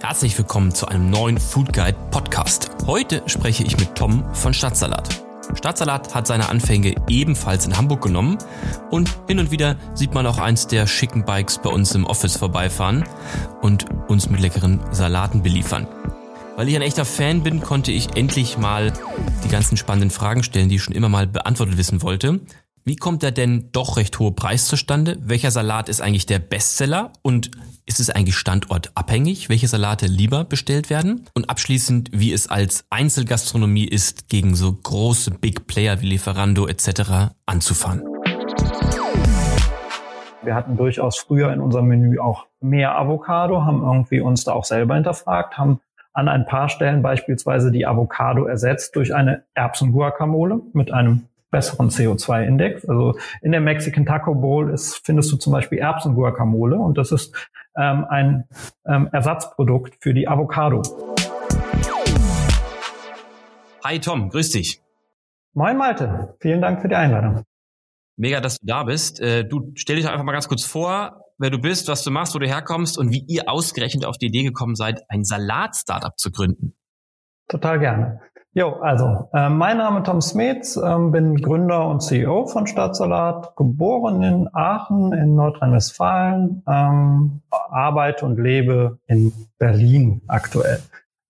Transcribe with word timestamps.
Herzlich 0.00 0.36
willkommen 0.38 0.74
zu 0.74 0.86
einem 0.86 1.10
neuen 1.10 1.38
Food 1.38 1.72
Guide 1.72 1.96
Podcast. 2.10 2.70
Heute 2.86 3.22
spreche 3.26 3.64
ich 3.64 3.78
mit 3.78 3.94
Tom 3.94 4.24
von 4.34 4.54
Stadtsalat. 4.54 5.24
Stadtsalat 5.54 6.14
hat 6.14 6.26
seine 6.26 6.48
Anfänge 6.48 6.94
ebenfalls 7.08 7.66
in 7.66 7.76
Hamburg 7.76 8.02
genommen 8.02 8.38
und 8.90 9.10
hin 9.26 9.38
und 9.38 9.50
wieder 9.50 9.76
sieht 9.94 10.14
man 10.14 10.26
auch 10.26 10.38
eins 10.38 10.66
der 10.66 10.86
schicken 10.86 11.24
Bikes 11.24 11.58
bei 11.58 11.70
uns 11.70 11.94
im 11.94 12.04
Office 12.04 12.36
vorbeifahren 12.36 13.04
und 13.62 13.86
uns 14.08 14.28
mit 14.28 14.40
leckeren 14.40 14.80
Salaten 14.92 15.42
beliefern. 15.42 15.86
Weil 16.56 16.68
ich 16.68 16.76
ein 16.76 16.82
echter 16.82 17.04
Fan 17.04 17.42
bin, 17.42 17.60
konnte 17.60 17.92
ich 17.92 18.16
endlich 18.16 18.58
mal 18.58 18.92
die 19.44 19.48
ganzen 19.48 19.76
spannenden 19.76 20.10
Fragen 20.10 20.42
stellen, 20.42 20.68
die 20.68 20.76
ich 20.76 20.82
schon 20.82 20.94
immer 20.94 21.08
mal 21.08 21.26
beantwortet 21.26 21.76
wissen 21.78 22.02
wollte. 22.02 22.40
Wie 22.84 22.96
kommt 22.96 23.22
der 23.22 23.32
denn 23.32 23.70
doch 23.72 23.96
recht 23.96 24.18
hohe 24.18 24.32
Preis 24.32 24.66
zustande? 24.66 25.18
Welcher 25.20 25.50
Salat 25.50 25.88
ist 25.88 26.00
eigentlich 26.00 26.26
der 26.26 26.38
Bestseller? 26.38 27.12
Und 27.22 27.50
ist 27.86 28.00
es 28.00 28.10
eigentlich 28.10 28.36
standortabhängig, 28.36 29.48
welche 29.48 29.68
Salate 29.68 30.06
lieber 30.06 30.44
bestellt 30.44 30.90
werden? 30.90 31.26
Und 31.34 31.48
abschließend, 31.48 32.10
wie 32.12 32.32
es 32.32 32.50
als 32.50 32.84
Einzelgastronomie 32.90 33.86
ist, 33.86 34.28
gegen 34.28 34.56
so 34.56 34.72
große 34.72 35.30
Big 35.30 35.68
Player 35.68 36.00
wie 36.00 36.06
Lieferando 36.06 36.66
etc. 36.66 37.30
anzufahren. 37.46 38.02
Wir 40.42 40.54
hatten 40.54 40.76
durchaus 40.76 41.16
früher 41.18 41.52
in 41.52 41.60
unserem 41.60 41.86
Menü 41.86 42.18
auch 42.18 42.46
mehr 42.60 42.98
Avocado, 42.98 43.64
haben 43.64 43.82
irgendwie 43.82 44.20
uns 44.20 44.44
da 44.44 44.52
auch 44.52 44.64
selber 44.64 44.96
hinterfragt, 44.96 45.56
haben 45.56 45.80
an 46.12 46.28
ein 46.28 46.46
paar 46.46 46.68
Stellen 46.68 47.02
beispielsweise 47.02 47.70
die 47.70 47.86
Avocado 47.86 48.46
ersetzt 48.46 48.96
durch 48.96 49.14
eine 49.14 49.44
Erbsen-Guacamole 49.54 50.60
mit 50.72 50.90
einem 50.90 51.28
besseren 51.56 51.88
CO2-Index. 51.88 52.86
Also 52.86 53.18
in 53.40 53.50
der 53.50 53.62
Mexican 53.62 54.04
Taco 54.04 54.34
Bowl 54.34 54.70
ist, 54.70 55.00
findest 55.06 55.32
du 55.32 55.38
zum 55.38 55.54
Beispiel 55.54 55.78
Erbsen-Guacamole 55.78 56.76
und 56.76 56.98
das 56.98 57.12
ist 57.12 57.34
ähm, 57.78 58.04
ein 58.10 58.44
ähm, 58.86 59.08
Ersatzprodukt 59.10 59.94
für 60.00 60.12
die 60.12 60.28
Avocado. 60.28 60.82
Hi 63.82 63.98
Tom, 64.00 64.28
grüß 64.28 64.50
dich. 64.50 64.82
Moin 65.54 65.78
Malte, 65.78 66.36
vielen 66.40 66.60
Dank 66.60 66.82
für 66.82 66.88
die 66.88 66.96
Einladung. 66.96 67.44
Mega, 68.18 68.42
dass 68.42 68.58
du 68.58 68.66
da 68.66 68.84
bist. 68.84 69.20
Äh, 69.20 69.48
du 69.48 69.72
stell 69.76 69.96
dich 69.96 70.06
einfach 70.06 70.24
mal 70.24 70.32
ganz 70.32 70.48
kurz 70.48 70.64
vor, 70.64 71.22
wer 71.38 71.48
du 71.48 71.58
bist, 71.58 71.88
was 71.88 72.04
du 72.04 72.10
machst, 72.10 72.34
wo 72.34 72.38
du 72.38 72.46
herkommst 72.46 72.98
und 72.98 73.10
wie 73.12 73.24
ihr 73.28 73.48
ausgerechnet 73.48 74.04
auf 74.04 74.18
die 74.18 74.26
Idee 74.26 74.42
gekommen 74.42 74.74
seid, 74.74 75.00
ein 75.08 75.24
Salat-Startup 75.24 76.18
zu 76.18 76.30
gründen. 76.30 76.76
Total 77.48 77.78
gerne. 77.78 78.20
Jo, 78.52 78.70
also 78.80 79.28
äh, 79.34 79.50
mein 79.50 79.76
Name 79.76 79.98
ist 79.98 80.06
Tom 80.06 80.22
Smets, 80.22 80.76
ähm, 80.82 81.12
bin 81.12 81.36
Gründer 81.36 81.86
und 81.88 82.00
CEO 82.00 82.46
von 82.46 82.66
Stadtsalat, 82.66 83.54
geboren 83.54 84.22
in 84.22 84.48
Aachen 84.54 85.12
in 85.12 85.34
Nordrhein-Westfalen, 85.34 86.62
ähm, 86.66 87.42
arbeite 87.50 88.24
und 88.24 88.40
lebe 88.40 88.98
in 89.08 89.32
Berlin 89.58 90.22
aktuell. 90.26 90.80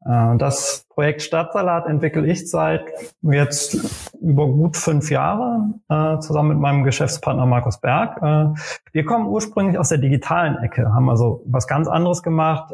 Äh, 0.06 0.36
das 0.38 0.86
Projekt 0.88 1.22
Stadtsalat 1.22 1.86
entwickle 1.86 2.26
ich 2.26 2.50
seit 2.50 2.84
jetzt 3.22 4.12
über 4.20 4.46
gut 4.46 4.76
fünf 4.76 5.10
Jahren 5.10 5.82
äh, 5.88 6.18
zusammen 6.20 6.50
mit 6.50 6.58
meinem 6.58 6.84
Geschäftspartner 6.84 7.46
Markus 7.46 7.80
Berg. 7.80 8.22
Äh, 8.22 8.58
wir 8.92 9.04
kommen 9.04 9.26
ursprünglich 9.26 9.78
aus 9.78 9.88
der 9.88 9.98
digitalen 9.98 10.58
Ecke, 10.58 10.94
haben 10.94 11.10
also 11.10 11.42
was 11.46 11.66
ganz 11.66 11.88
anderes 11.88 12.22
gemacht. 12.22 12.72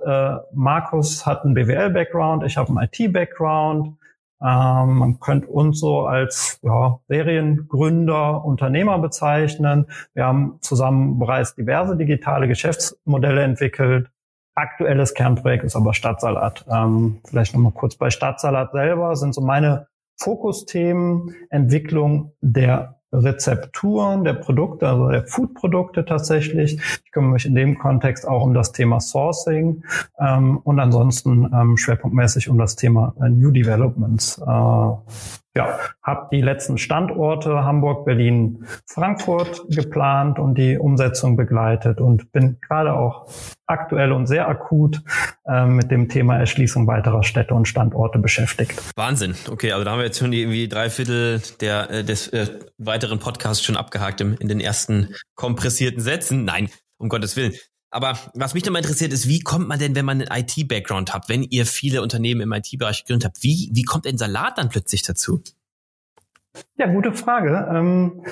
Markus 0.52 1.26
hat 1.26 1.44
einen 1.44 1.54
BWL-Background, 1.54 2.44
ich 2.44 2.56
habe 2.56 2.68
einen 2.68 2.88
IT-Background. 2.92 3.96
Ähm, 4.40 4.98
man 4.98 5.20
könnte 5.20 5.48
uns 5.48 5.78
so 5.78 6.06
als 6.06 6.58
ja, 6.62 6.98
Seriengründer, 7.08 8.44
Unternehmer 8.44 8.98
bezeichnen. 8.98 9.86
Wir 10.14 10.26
haben 10.26 10.58
zusammen 10.60 11.18
bereits 11.18 11.54
diverse 11.54 11.96
digitale 11.96 12.48
Geschäftsmodelle 12.48 13.42
entwickelt. 13.42 14.11
Aktuelles 14.54 15.14
Kernprojekt 15.14 15.64
ist 15.64 15.76
aber 15.76 15.94
Stadtsalat. 15.94 16.64
Ähm, 16.70 17.20
vielleicht 17.24 17.54
nochmal 17.54 17.72
kurz 17.72 17.96
bei 17.96 18.10
Stadtsalat 18.10 18.72
selber 18.72 19.16
sind 19.16 19.34
so 19.34 19.40
meine 19.40 19.86
Fokusthemen 20.18 21.34
Entwicklung 21.50 22.32
der 22.40 23.00
Rezepturen 23.12 24.24
der 24.24 24.34
Produkte, 24.34 24.88
also 24.88 25.10
der 25.10 25.26
Food-Produkte 25.26 26.04
tatsächlich. 26.04 26.80
Ich 27.04 27.12
kümmere 27.12 27.32
mich 27.32 27.46
in 27.46 27.54
dem 27.54 27.78
Kontext 27.78 28.26
auch 28.26 28.42
um 28.42 28.54
das 28.54 28.72
Thema 28.72 29.00
Sourcing 29.00 29.84
ähm, 30.18 30.58
und 30.58 30.80
ansonsten 30.80 31.50
ähm, 31.52 31.76
schwerpunktmäßig 31.76 32.48
um 32.48 32.58
das 32.58 32.76
Thema 32.76 33.14
äh, 33.20 33.28
New 33.28 33.50
Developments. 33.50 34.38
Äh, 34.38 35.41
ja, 35.54 35.78
habe 36.02 36.28
die 36.32 36.40
letzten 36.40 36.78
Standorte 36.78 37.64
Hamburg, 37.64 38.06
Berlin, 38.06 38.66
Frankfurt 38.86 39.62
geplant 39.68 40.38
und 40.38 40.56
die 40.56 40.78
Umsetzung 40.78 41.36
begleitet 41.36 42.00
und 42.00 42.32
bin 42.32 42.58
gerade 42.60 42.94
auch 42.94 43.28
aktuell 43.66 44.12
und 44.12 44.26
sehr 44.26 44.48
akut 44.48 45.02
äh, 45.46 45.66
mit 45.66 45.90
dem 45.90 46.08
Thema 46.08 46.38
Erschließung 46.38 46.86
weiterer 46.86 47.22
Städte 47.22 47.54
und 47.54 47.68
Standorte 47.68 48.18
beschäftigt. 48.18 48.82
Wahnsinn. 48.96 49.34
Okay, 49.50 49.72
also 49.72 49.84
da 49.84 49.92
haben 49.92 49.98
wir 49.98 50.06
jetzt 50.06 50.18
schon 50.18 50.32
irgendwie 50.32 50.68
drei 50.68 50.88
Viertel 50.88 51.42
der, 51.60 51.90
äh, 51.90 52.04
des 52.04 52.28
äh, 52.28 52.46
weiteren 52.78 53.18
Podcasts 53.18 53.62
schon 53.62 53.76
abgehakt 53.76 54.20
im, 54.20 54.36
in 54.38 54.48
den 54.48 54.60
ersten 54.60 55.14
kompressierten 55.34 56.00
Sätzen. 56.00 56.44
Nein, 56.44 56.70
um 56.98 57.08
Gottes 57.08 57.36
Willen. 57.36 57.52
Aber 57.92 58.16
was 58.34 58.54
mich 58.54 58.64
nochmal 58.64 58.80
interessiert 58.80 59.12
ist, 59.12 59.28
wie 59.28 59.40
kommt 59.40 59.68
man 59.68 59.78
denn, 59.78 59.94
wenn 59.94 60.06
man 60.06 60.22
einen 60.22 60.44
IT-Background 60.44 61.12
hat, 61.12 61.28
wenn 61.28 61.42
ihr 61.42 61.66
viele 61.66 62.02
Unternehmen 62.02 62.40
im 62.40 62.52
IT-Bereich 62.52 63.04
gegründet 63.04 63.26
habt, 63.26 63.42
wie, 63.42 63.70
wie 63.74 63.82
kommt 63.82 64.06
ein 64.06 64.16
Salat 64.16 64.56
dann 64.56 64.70
plötzlich 64.70 65.02
dazu? 65.02 65.42
Ja, 66.76 66.86
gute 66.86 67.12
Frage. 67.12 67.68
Ähm, 67.70 68.24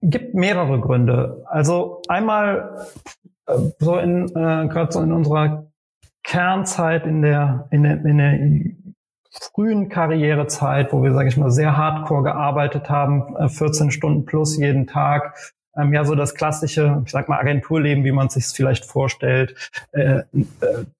gibt 0.00 0.34
mehrere 0.34 0.80
Gründe. 0.80 1.44
Also 1.48 2.02
einmal 2.08 2.86
äh, 3.46 3.58
so 3.80 3.98
in 3.98 4.28
äh, 4.28 4.68
gerade 4.68 4.92
so 4.92 5.02
in 5.02 5.12
unserer 5.12 5.70
Kernzeit 6.22 7.06
in 7.06 7.22
der 7.22 7.66
in 7.72 7.82
der, 7.82 8.04
in 8.04 8.18
der 8.18 8.38
frühen 9.30 9.88
Karrierezeit, 9.88 10.92
wo 10.92 11.02
wir, 11.02 11.12
sage 11.12 11.28
ich 11.28 11.36
mal, 11.36 11.50
sehr 11.50 11.76
hardcore 11.76 12.22
gearbeitet 12.22 12.88
haben, 12.88 13.48
14 13.48 13.88
äh, 13.88 13.90
Stunden 13.90 14.24
plus 14.24 14.56
jeden 14.56 14.86
Tag, 14.86 15.34
ähm, 15.78 15.92
ja 15.92 16.04
so 16.04 16.14
das 16.14 16.34
klassische, 16.34 17.02
ich 17.04 17.10
sag 17.10 17.28
mal, 17.28 17.38
Agenturleben, 17.38 18.04
wie 18.04 18.12
man 18.12 18.28
sich 18.28 18.44
es 18.44 18.52
vielleicht 18.52 18.84
vorstellt, 18.84 19.54
äh, 19.92 20.18
äh, 20.18 20.24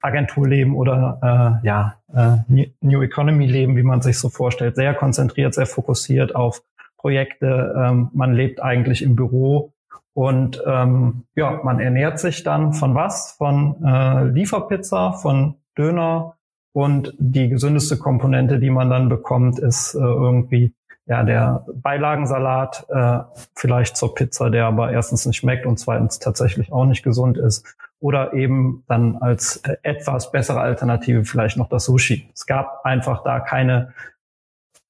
Agenturleben 0.01 0.75
oder 0.75 1.61
äh, 1.63 1.67
ja, 1.67 1.97
äh, 2.15 2.67
New 2.81 3.03
Economy 3.03 3.47
Leben, 3.47 3.77
wie 3.77 3.83
man 3.83 4.03
sich 4.03 4.19
so 4.19 4.29
vorstellt, 4.29 4.77
sehr 4.77 4.95
konzentriert, 4.95 5.55
sehr 5.55 5.67
fokussiert 5.67 6.35
auf 6.35 6.63
Projekte. 6.97 7.75
Ähm, 7.77 8.11
man 8.13 8.35
lebt 8.35 8.63
eigentlich 8.63 9.03
im 9.03 9.17
Büro 9.17 9.73
und 10.15 10.63
ähm, 10.67 11.25
ja, 11.37 11.61
man 11.63 11.79
ernährt 11.79 12.19
sich 12.19 12.43
dann 12.43 12.73
von 12.73 12.95
was? 12.95 13.37
Von 13.39 13.85
äh, 13.85 14.25
Lieferpizza, 14.25 15.13
von 15.13 15.55
Döner 15.77 16.35
und 16.73 17.15
die 17.19 17.49
gesündeste 17.49 17.97
Komponente, 17.99 18.59
die 18.59 18.71
man 18.71 18.91
dann 18.91 19.09
bekommt, 19.09 19.59
ist 19.59 19.95
äh, 19.95 19.99
irgendwie 19.99 20.75
ja, 21.09 21.23
der 21.23 21.65
Beilagensalat 21.75 22.87
äh, 22.91 23.21
vielleicht 23.55 23.97
zur 23.97 24.15
Pizza, 24.15 24.51
der 24.51 24.67
aber 24.67 24.93
erstens 24.93 25.25
nicht 25.25 25.39
schmeckt 25.39 25.65
und 25.65 25.79
zweitens 25.79 26.19
tatsächlich 26.19 26.71
auch 26.71 26.85
nicht 26.85 27.03
gesund 27.03 27.39
ist. 27.39 27.67
Oder 27.99 28.35
eben 28.35 28.85
dann 28.89 29.17
als 29.17 29.57
äh, 29.59 29.77
etwas 29.83 30.31
bessere 30.31 30.61
Alternative 30.61 31.25
vielleicht 31.25 31.57
noch 31.57 31.71
das 31.71 31.87
Sushi. 31.87 32.29
Es 32.35 32.45
gab 32.45 32.85
einfach 32.85 33.25
da 33.25 33.41
keine 33.41 33.95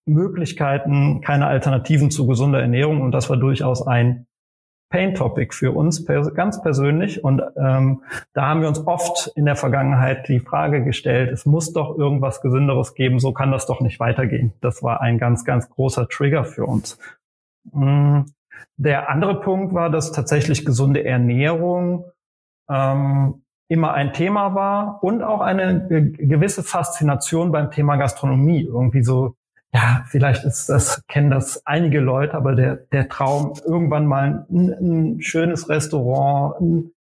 Möglichkeiten, 0.06 1.20
keine 1.20 1.46
Alternativen 1.46 2.10
zu 2.10 2.26
gesunder 2.26 2.60
Ernährung 2.60 3.00
und 3.00 3.12
das 3.12 3.30
war 3.30 3.36
durchaus 3.36 3.86
ein 3.86 4.26
Pain-Topic 4.90 5.54
für 5.54 5.72
uns 5.72 6.04
pers 6.04 6.34
ganz 6.34 6.62
persönlich. 6.62 7.22
Und 7.22 7.42
ähm, 7.56 8.02
da 8.32 8.46
haben 8.48 8.62
wir 8.62 8.68
uns 8.68 8.86
oft 8.86 9.30
in 9.36 9.44
der 9.44 9.56
Vergangenheit 9.56 10.28
die 10.28 10.40
Frage 10.40 10.84
gestellt, 10.84 11.30
es 11.30 11.46
muss 11.46 11.72
doch 11.72 11.96
irgendwas 11.96 12.40
Gesünderes 12.40 12.94
geben, 12.94 13.18
so 13.18 13.32
kann 13.32 13.52
das 13.52 13.66
doch 13.66 13.80
nicht 13.80 14.00
weitergehen. 14.00 14.52
Das 14.60 14.82
war 14.82 15.00
ein 15.00 15.18
ganz, 15.18 15.44
ganz 15.44 15.68
großer 15.68 16.08
Trigger 16.08 16.44
für 16.44 16.64
uns. 16.64 16.98
Mm, 17.72 18.22
der 18.76 19.10
andere 19.10 19.40
Punkt 19.40 19.74
war, 19.74 19.90
dass 19.90 20.12
tatsächlich 20.12 20.64
gesunde 20.64 21.04
Ernährung 21.04 22.04
ähm, 22.70 23.42
immer 23.68 23.92
ein 23.92 24.12
Thema 24.14 24.54
war 24.54 25.02
und 25.02 25.22
auch 25.22 25.40
eine 25.40 25.86
gewisse 25.88 26.62
Faszination 26.62 27.52
beim 27.52 27.70
Thema 27.70 27.96
Gastronomie. 27.96 28.62
Irgendwie 28.62 29.02
so 29.02 29.34
ja, 29.72 30.04
vielleicht 30.08 30.44
ist 30.44 30.68
das, 30.68 31.02
kennen 31.08 31.30
das 31.30 31.66
einige 31.66 32.00
Leute, 32.00 32.34
aber 32.34 32.54
der, 32.54 32.76
der 32.76 33.08
Traum, 33.08 33.54
irgendwann 33.66 34.06
mal 34.06 34.46
ein, 34.50 34.70
ein 34.80 35.20
schönes 35.20 35.68
Restaurant, 35.68 36.60
ein 36.60 36.90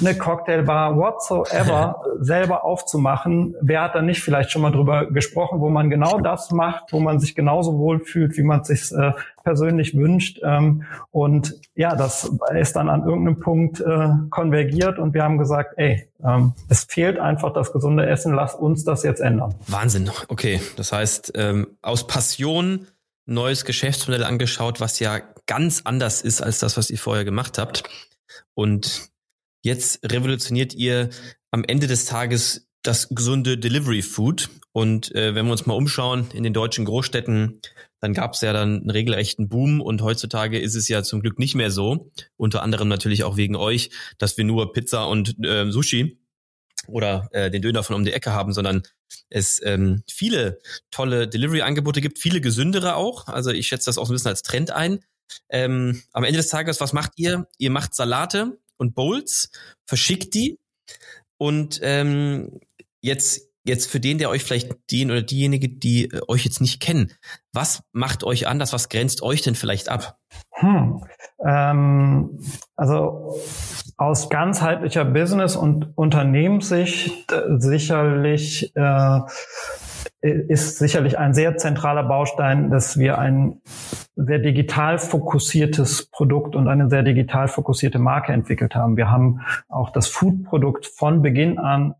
eine 0.00 0.16
Cocktailbar, 0.16 0.96
whatsoever, 0.96 2.02
selber 2.20 2.64
aufzumachen. 2.64 3.54
Wer 3.60 3.82
hat 3.82 3.94
da 3.94 4.02
nicht 4.02 4.22
vielleicht 4.22 4.50
schon 4.50 4.62
mal 4.62 4.72
drüber 4.72 5.06
gesprochen, 5.06 5.60
wo 5.60 5.68
man 5.68 5.90
genau 5.90 6.18
das 6.18 6.50
macht, 6.50 6.92
wo 6.92 7.00
man 7.00 7.20
sich 7.20 7.34
genauso 7.34 7.78
wohlfühlt, 7.78 8.36
wie 8.36 8.42
man 8.42 8.62
es 8.62 8.68
sich 8.68 8.92
äh, 8.92 9.12
persönlich 9.44 9.96
wünscht. 9.96 10.40
Ähm, 10.42 10.84
und 11.10 11.54
ja, 11.74 11.94
das 11.94 12.30
ist 12.54 12.74
dann 12.74 12.88
an 12.88 13.04
irgendeinem 13.04 13.40
Punkt 13.40 13.80
äh, 13.80 14.08
konvergiert 14.30 14.98
und 14.98 15.14
wir 15.14 15.22
haben 15.22 15.38
gesagt, 15.38 15.74
ey, 15.76 16.08
ähm, 16.24 16.54
es 16.68 16.84
fehlt 16.84 17.18
einfach 17.18 17.52
das 17.52 17.72
gesunde 17.72 18.06
Essen, 18.06 18.34
lass 18.34 18.54
uns 18.54 18.84
das 18.84 19.02
jetzt 19.02 19.20
ändern. 19.20 19.54
Wahnsinn, 19.68 20.10
okay. 20.28 20.60
Das 20.76 20.92
heißt, 20.92 21.32
ähm, 21.36 21.66
aus 21.82 22.06
Passion 22.06 22.86
neues 23.26 23.64
Geschäftsmodell 23.64 24.24
angeschaut, 24.24 24.80
was 24.80 24.98
ja 24.98 25.20
ganz 25.46 25.82
anders 25.84 26.22
ist 26.22 26.42
als 26.42 26.58
das, 26.58 26.76
was 26.76 26.90
ihr 26.90 26.98
vorher 26.98 27.24
gemacht 27.24 27.58
habt. 27.58 27.84
Und 28.54 29.11
Jetzt 29.62 30.00
revolutioniert 30.04 30.74
ihr 30.74 31.10
am 31.50 31.64
Ende 31.64 31.86
des 31.86 32.04
Tages 32.04 32.68
das 32.82 33.08
gesunde 33.10 33.58
Delivery 33.58 34.02
Food. 34.02 34.50
Und 34.72 35.14
äh, 35.14 35.34
wenn 35.34 35.46
wir 35.46 35.52
uns 35.52 35.66
mal 35.66 35.74
umschauen 35.74 36.28
in 36.32 36.42
den 36.42 36.52
deutschen 36.52 36.84
Großstädten, 36.84 37.60
dann 38.00 38.14
gab 38.14 38.34
es 38.34 38.40
ja 38.40 38.52
dann 38.52 38.80
einen 38.80 38.90
regelrechten 38.90 39.48
Boom 39.48 39.80
und 39.80 40.02
heutzutage 40.02 40.58
ist 40.58 40.74
es 40.74 40.88
ja 40.88 41.04
zum 41.04 41.20
Glück 41.20 41.38
nicht 41.38 41.54
mehr 41.54 41.70
so. 41.70 42.10
Unter 42.36 42.62
anderem 42.62 42.88
natürlich 42.88 43.22
auch 43.22 43.36
wegen 43.36 43.54
euch, 43.54 43.90
dass 44.18 44.36
wir 44.36 44.44
nur 44.44 44.72
Pizza 44.72 45.04
und 45.04 45.36
äh, 45.44 45.70
Sushi 45.70 46.18
oder 46.88 47.28
äh, 47.30 47.50
den 47.50 47.62
Döner 47.62 47.84
von 47.84 47.94
um 47.94 48.04
die 48.04 48.12
Ecke 48.12 48.32
haben, 48.32 48.52
sondern 48.52 48.82
es 49.28 49.60
ähm, 49.62 50.02
viele 50.10 50.58
tolle 50.90 51.28
Delivery-Angebote 51.28 52.00
gibt, 52.00 52.18
viele 52.18 52.40
gesündere 52.40 52.96
auch. 52.96 53.28
Also 53.28 53.50
ich 53.50 53.68
schätze 53.68 53.86
das 53.86 53.98
auch 53.98 54.06
so 54.06 54.12
ein 54.12 54.16
bisschen 54.16 54.30
als 54.30 54.42
Trend 54.42 54.72
ein. 54.72 54.98
Ähm, 55.48 56.02
am 56.12 56.24
Ende 56.24 56.38
des 56.38 56.48
Tages, 56.48 56.80
was 56.80 56.92
macht 56.92 57.12
ihr? 57.16 57.46
Ihr 57.58 57.70
macht 57.70 57.94
Salate 57.94 58.58
und 58.82 58.94
Bowls, 58.94 59.50
verschickt 59.86 60.34
die 60.34 60.58
und 61.38 61.80
ähm, 61.82 62.60
jetzt 63.00 63.52
jetzt 63.64 63.90
für 63.90 64.00
den, 64.00 64.18
der 64.18 64.30
euch 64.30 64.42
vielleicht 64.42 64.76
den 64.90 65.10
oder 65.10 65.22
diejenige, 65.22 65.68
die 65.68 66.06
äh, 66.06 66.20
euch 66.28 66.44
jetzt 66.44 66.60
nicht 66.60 66.80
kennen, 66.80 67.12
was 67.52 67.82
macht 67.92 68.24
euch 68.24 68.46
anders? 68.48 68.72
Was 68.72 68.88
grenzt 68.88 69.22
euch 69.22 69.42
denn 69.42 69.54
vielleicht 69.54 69.88
ab? 69.88 70.18
Hm. 70.50 71.04
Ähm, 71.44 72.40
also 72.76 73.36
aus 73.96 74.28
ganzheitlicher 74.30 75.04
Business- 75.04 75.56
und 75.56 75.96
Unternehmenssicht 75.96 77.30
äh, 77.32 77.58
sicherlich 77.58 78.74
äh, 78.74 79.20
ist 80.22 80.78
sicherlich 80.78 81.18
ein 81.18 81.34
sehr 81.34 81.56
zentraler 81.56 82.04
Baustein, 82.04 82.70
dass 82.70 82.96
wir 82.98 83.18
ein 83.18 83.60
sehr 84.14 84.38
digital 84.38 84.98
fokussiertes 84.98 86.06
Produkt 86.10 86.54
und 86.54 86.68
eine 86.68 86.88
sehr 86.88 87.02
digital 87.02 87.48
fokussierte 87.48 87.98
Marke 87.98 88.32
entwickelt 88.32 88.74
haben. 88.74 88.96
Wir 88.96 89.10
haben 89.10 89.40
auch 89.68 89.90
das 89.90 90.06
Food-Produkt 90.06 90.86
von 90.86 91.22
Beginn 91.22 91.58
an 91.58 91.94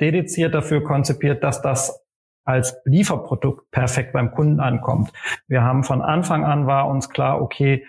dediziert 0.00 0.54
dafür 0.54 0.84
konzipiert, 0.84 1.42
dass 1.42 1.62
das 1.62 2.04
als 2.44 2.76
Lieferprodukt 2.84 3.70
perfekt 3.70 4.12
beim 4.12 4.30
Kunden 4.32 4.60
ankommt. 4.60 5.12
Wir 5.48 5.62
haben 5.62 5.82
von 5.82 6.02
Anfang 6.02 6.44
an 6.44 6.66
war 6.66 6.88
uns 6.88 7.08
klar, 7.08 7.40
okay, 7.40 7.86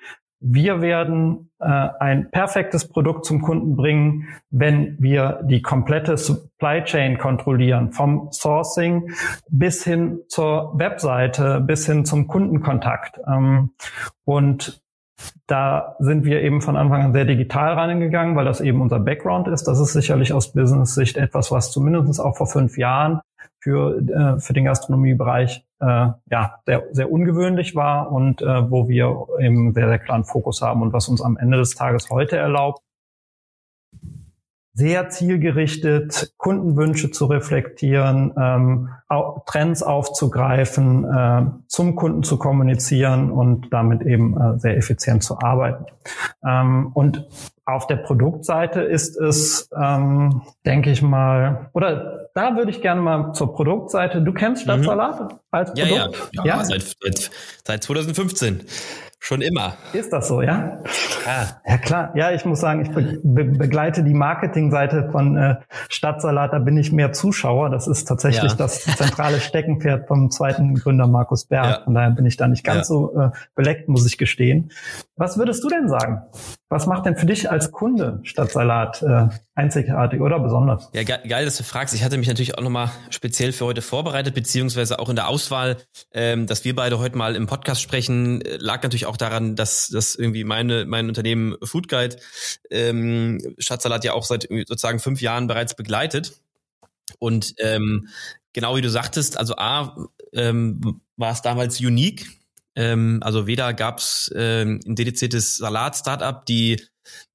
wir 0.47 0.81
werden 0.81 1.49
äh, 1.59 1.65
ein 1.65 2.29
perfektes 2.29 2.87
Produkt 2.87 3.25
zum 3.25 3.41
Kunden 3.41 3.75
bringen, 3.75 4.27
wenn 4.51 4.95
wir 4.99 5.41
die 5.43 5.63
komplette 5.63 6.17
Supply 6.17 6.83
Chain 6.83 7.17
kontrollieren, 7.17 7.91
vom 7.91 8.29
Sourcing 8.31 9.09
bis 9.49 9.83
hin 9.83 10.19
zur 10.27 10.77
Webseite, 10.77 11.61
bis 11.61 11.87
hin 11.87 12.05
zum 12.05 12.27
Kundenkontakt. 12.27 13.19
Ähm, 13.27 13.71
und 14.23 14.83
da 15.47 15.95
sind 15.97 16.25
wir 16.25 16.43
eben 16.43 16.61
von 16.61 16.77
Anfang 16.77 17.01
an 17.01 17.13
sehr 17.13 17.25
digital 17.25 17.73
reingegangen, 17.73 18.35
weil 18.35 18.45
das 18.45 18.61
eben 18.61 18.81
unser 18.81 18.99
Background 18.99 19.47
ist. 19.47 19.63
Das 19.63 19.79
ist 19.79 19.93
sicherlich 19.93 20.31
aus 20.31 20.53
Business-Sicht 20.53 21.17
etwas, 21.17 21.51
was 21.51 21.71
zumindest 21.71 22.19
auch 22.19 22.37
vor 22.37 22.47
fünf 22.47 22.77
Jahren 22.77 23.21
für, 23.59 23.97
äh, 23.97 24.39
für 24.39 24.53
den 24.53 24.65
Gastronomiebereich 24.65 25.65
äh, 25.79 26.07
ja, 26.29 26.55
sehr, 26.65 26.83
sehr 26.91 27.11
ungewöhnlich 27.11 27.75
war 27.75 28.11
und 28.11 28.41
äh, 28.41 28.71
wo 28.71 28.87
wir 28.87 29.27
eben 29.39 29.73
sehr, 29.73 29.87
sehr 29.87 29.99
klaren 29.99 30.23
Fokus 30.23 30.61
haben 30.61 30.81
und 30.81 30.93
was 30.93 31.07
uns 31.07 31.21
am 31.21 31.37
Ende 31.37 31.57
des 31.57 31.75
Tages 31.75 32.09
heute 32.09 32.37
erlaubt, 32.37 32.81
sehr 34.75 35.07
zielgerichtet 35.07 36.33
Kundenwünsche 36.37 37.09
zu 37.09 37.25
reflektieren, 37.25 38.33
ähm, 38.37 38.89
Trends 39.45 39.81
aufzugreifen, 39.81 41.05
äh, 41.05 41.45
zum 41.67 41.95
Kunden 41.95 42.23
zu 42.23 42.37
kommunizieren 42.37 43.31
und 43.31 43.71
damit 43.71 44.01
eben 44.01 44.39
äh, 44.39 44.59
sehr 44.59 44.75
effizient 44.75 45.23
zu 45.23 45.39
arbeiten. 45.39 45.85
Ähm, 46.45 46.91
und 46.93 47.25
auf 47.63 47.87
der 47.87 47.95
Produktseite 47.95 48.81
ist 48.81 49.17
es, 49.17 49.69
ähm, 49.75 50.41
denke 50.65 50.91
ich 50.91 51.01
mal, 51.01 51.69
oder 51.71 52.24
da 52.35 52.57
würde 52.57 52.69
ich 52.69 52.81
gerne 52.81 53.01
mal 53.01 53.31
zur 53.31 53.53
Produktseite. 53.53 54.21
Du 54.21 54.33
kennst 54.33 54.63
Stadtsalat 54.63 55.19
mhm. 55.21 55.39
als 55.51 55.73
Produkt? 55.73 55.89
Ja, 55.89 56.43
ja, 56.43 56.43
ja, 56.43 56.57
ja. 56.57 56.63
Seit, 56.65 56.95
seit, 57.01 57.31
seit 57.63 57.83
2015. 57.83 58.65
Schon 59.19 59.41
immer. 59.41 59.73
Ist 59.93 60.13
das 60.13 60.27
so, 60.27 60.41
ja? 60.43 60.83
Ja, 61.25 61.61
ja 61.65 61.77
klar. 61.79 62.11
Ja, 62.15 62.31
ich 62.31 62.45
muss 62.45 62.59
sagen, 62.59 62.81
ich 62.81 62.91
be 62.91 63.19
be 63.23 63.45
begleite 63.45 64.03
die 64.03 64.13
Marketingseite 64.13 65.09
von 65.11 65.35
äh, 65.35 65.55
Stadtsalat. 65.89 66.53
Da 66.53 66.59
bin 66.59 66.77
ich 66.77 66.91
mehr 66.91 67.11
Zuschauer. 67.11 67.71
Das 67.71 67.87
ist 67.87 68.05
tatsächlich 68.05 68.51
ja. 68.51 68.57
das 68.57 68.83
zentrale 68.83 69.39
Steckenpferd 69.39 70.07
vom 70.07 70.29
zweiten 70.29 70.75
Gründer 70.75 71.07
Markus 71.07 71.45
Berg. 71.45 71.65
Ja. 71.65 71.83
Von 71.85 71.95
daher 71.95 72.11
bin 72.11 72.27
ich 72.27 72.37
da 72.37 72.47
nicht 72.47 72.63
ganz 72.63 72.87
so 72.87 73.17
äh, 73.19 73.31
beleckt, 73.55 73.87
muss 73.87 74.05
ich 74.05 74.19
gestehen. 74.19 74.71
Was 75.15 75.39
würdest 75.39 75.63
du 75.63 75.69
denn 75.69 75.89
sagen? 75.89 76.21
Was 76.67 76.87
macht 76.87 77.05
denn 77.05 77.15
für 77.15 77.27
dich 77.27 77.51
als 77.51 77.71
Kunde 77.71 78.19
Stadtsalat 78.23 79.03
äh, 79.03 79.27
einzigartig 79.53 80.19
oder 80.19 80.39
besonders? 80.39 80.89
Ja, 80.93 81.03
ge 81.03 81.17
geil, 81.27 81.45
dass 81.45 81.57
du 81.57 81.63
fragst. 81.63 81.93
Ich 81.93 82.03
hatte 82.03 82.17
mich 82.17 82.27
natürlich 82.27 82.57
auch 82.57 82.63
nochmal 82.63 82.89
speziell 83.11 83.51
für 83.51 83.65
heute 83.65 83.83
vorbereitet, 83.83 84.33
beziehungsweise 84.33 84.97
auch 84.97 85.09
in 85.09 85.15
der 85.15 85.27
Auswahl, 85.27 85.77
ähm, 86.11 86.47
dass 86.47 86.65
wir 86.65 86.75
beide 86.75 86.97
heute 86.97 87.17
mal 87.17 87.35
im 87.35 87.45
Podcast 87.45 87.83
sprechen, 87.83 88.41
äh, 88.41 88.57
lag 88.57 88.81
natürlich 88.81 89.05
auch 89.05 89.17
daran, 89.17 89.55
dass, 89.55 89.89
dass 89.89 90.15
irgendwie 90.15 90.43
meine, 90.43 90.85
mein 90.85 91.07
Unternehmen 91.07 91.55
Food 91.61 91.87
Guide 91.87 92.17
ähm, 92.71 93.55
Stadtsalat 93.59 94.03
ja 94.03 94.13
auch 94.13 94.23
seit 94.23 94.47
sozusagen 94.49 94.97
fünf 94.97 95.21
Jahren 95.21 95.45
bereits 95.45 95.75
begleitet. 95.75 96.41
Und 97.19 97.53
ähm, 97.59 98.07
genau 98.53 98.75
wie 98.75 98.81
du 98.81 98.89
sagtest, 98.89 99.37
also 99.37 99.55
A, 99.57 99.95
ähm, 100.33 101.01
war 101.15 101.31
es 101.31 101.43
damals 101.43 101.79
unique, 101.79 102.25
ähm, 102.75 103.19
also 103.21 103.47
weder 103.47 103.73
gab 103.73 103.99
es 103.99 104.31
ähm, 104.35 104.79
ein 104.85 104.95
dediziertes 104.95 105.57
Salat-Startup, 105.57 106.45
die 106.45 106.81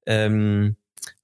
ähm, 0.05 0.75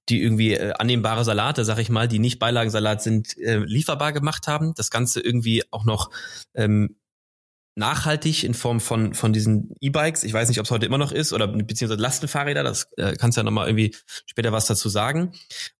die 0.08 0.22
irgendwie 0.22 0.54
äh, 0.54 0.72
annehmbare 0.72 1.24
Salate, 1.24 1.64
sag 1.64 1.78
ich 1.78 1.90
mal, 1.90 2.08
die 2.08 2.18
nicht 2.18 2.38
Beilagensalat 2.38 3.02
sind, 3.02 3.36
äh, 3.38 3.58
lieferbar 3.58 4.12
gemacht 4.12 4.46
haben. 4.46 4.72
Das 4.74 4.90
Ganze 4.90 5.20
irgendwie 5.20 5.64
auch 5.70 5.84
noch 5.84 6.10
ähm, 6.54 6.96
nachhaltig 7.78 8.44
in 8.44 8.54
Form 8.54 8.80
von 8.80 9.14
von 9.14 9.32
diesen 9.32 9.74
E-Bikes. 9.80 10.24
Ich 10.24 10.32
weiß 10.32 10.48
nicht, 10.48 10.58
ob 10.58 10.64
es 10.64 10.70
heute 10.70 10.84
immer 10.84 10.98
noch 10.98 11.12
ist 11.12 11.32
oder 11.32 11.46
beziehungsweise 11.46 12.00
Lastenfahrräder. 12.00 12.62
Das 12.62 12.88
äh, 12.96 13.14
kannst 13.16 13.38
ja 13.38 13.44
noch 13.44 13.52
mal 13.52 13.66
irgendwie 13.66 13.94
später 14.26 14.52
was 14.52 14.66
dazu 14.66 14.88
sagen. 14.88 15.32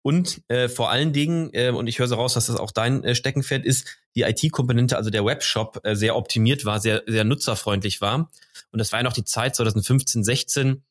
Und 0.02 0.40
äh, 0.48 0.68
vor 0.68 0.90
allen 0.90 1.12
Dingen 1.12 1.50
äh, 1.52 1.70
und 1.70 1.88
ich 1.88 1.98
höre 1.98 2.06
so 2.06 2.14
raus, 2.14 2.34
dass 2.34 2.46
das 2.46 2.56
auch 2.56 2.70
dein 2.70 3.04
äh, 3.04 3.14
Steckenpferd 3.14 3.66
ist, 3.66 3.98
die 4.14 4.22
IT-Komponente, 4.22 4.96
also 4.96 5.10
der 5.10 5.24
Webshop, 5.24 5.80
äh, 5.82 5.96
sehr 5.96 6.16
optimiert 6.16 6.64
war, 6.64 6.80
sehr 6.80 7.02
sehr 7.06 7.24
nutzerfreundlich 7.24 8.00
war. 8.00 8.30
Und 8.70 8.78
das 8.78 8.92
war 8.92 9.00
ja 9.00 9.02
noch 9.02 9.12
die 9.12 9.24
Zeit 9.24 9.56
2015, 9.56 10.24
16 10.24 10.82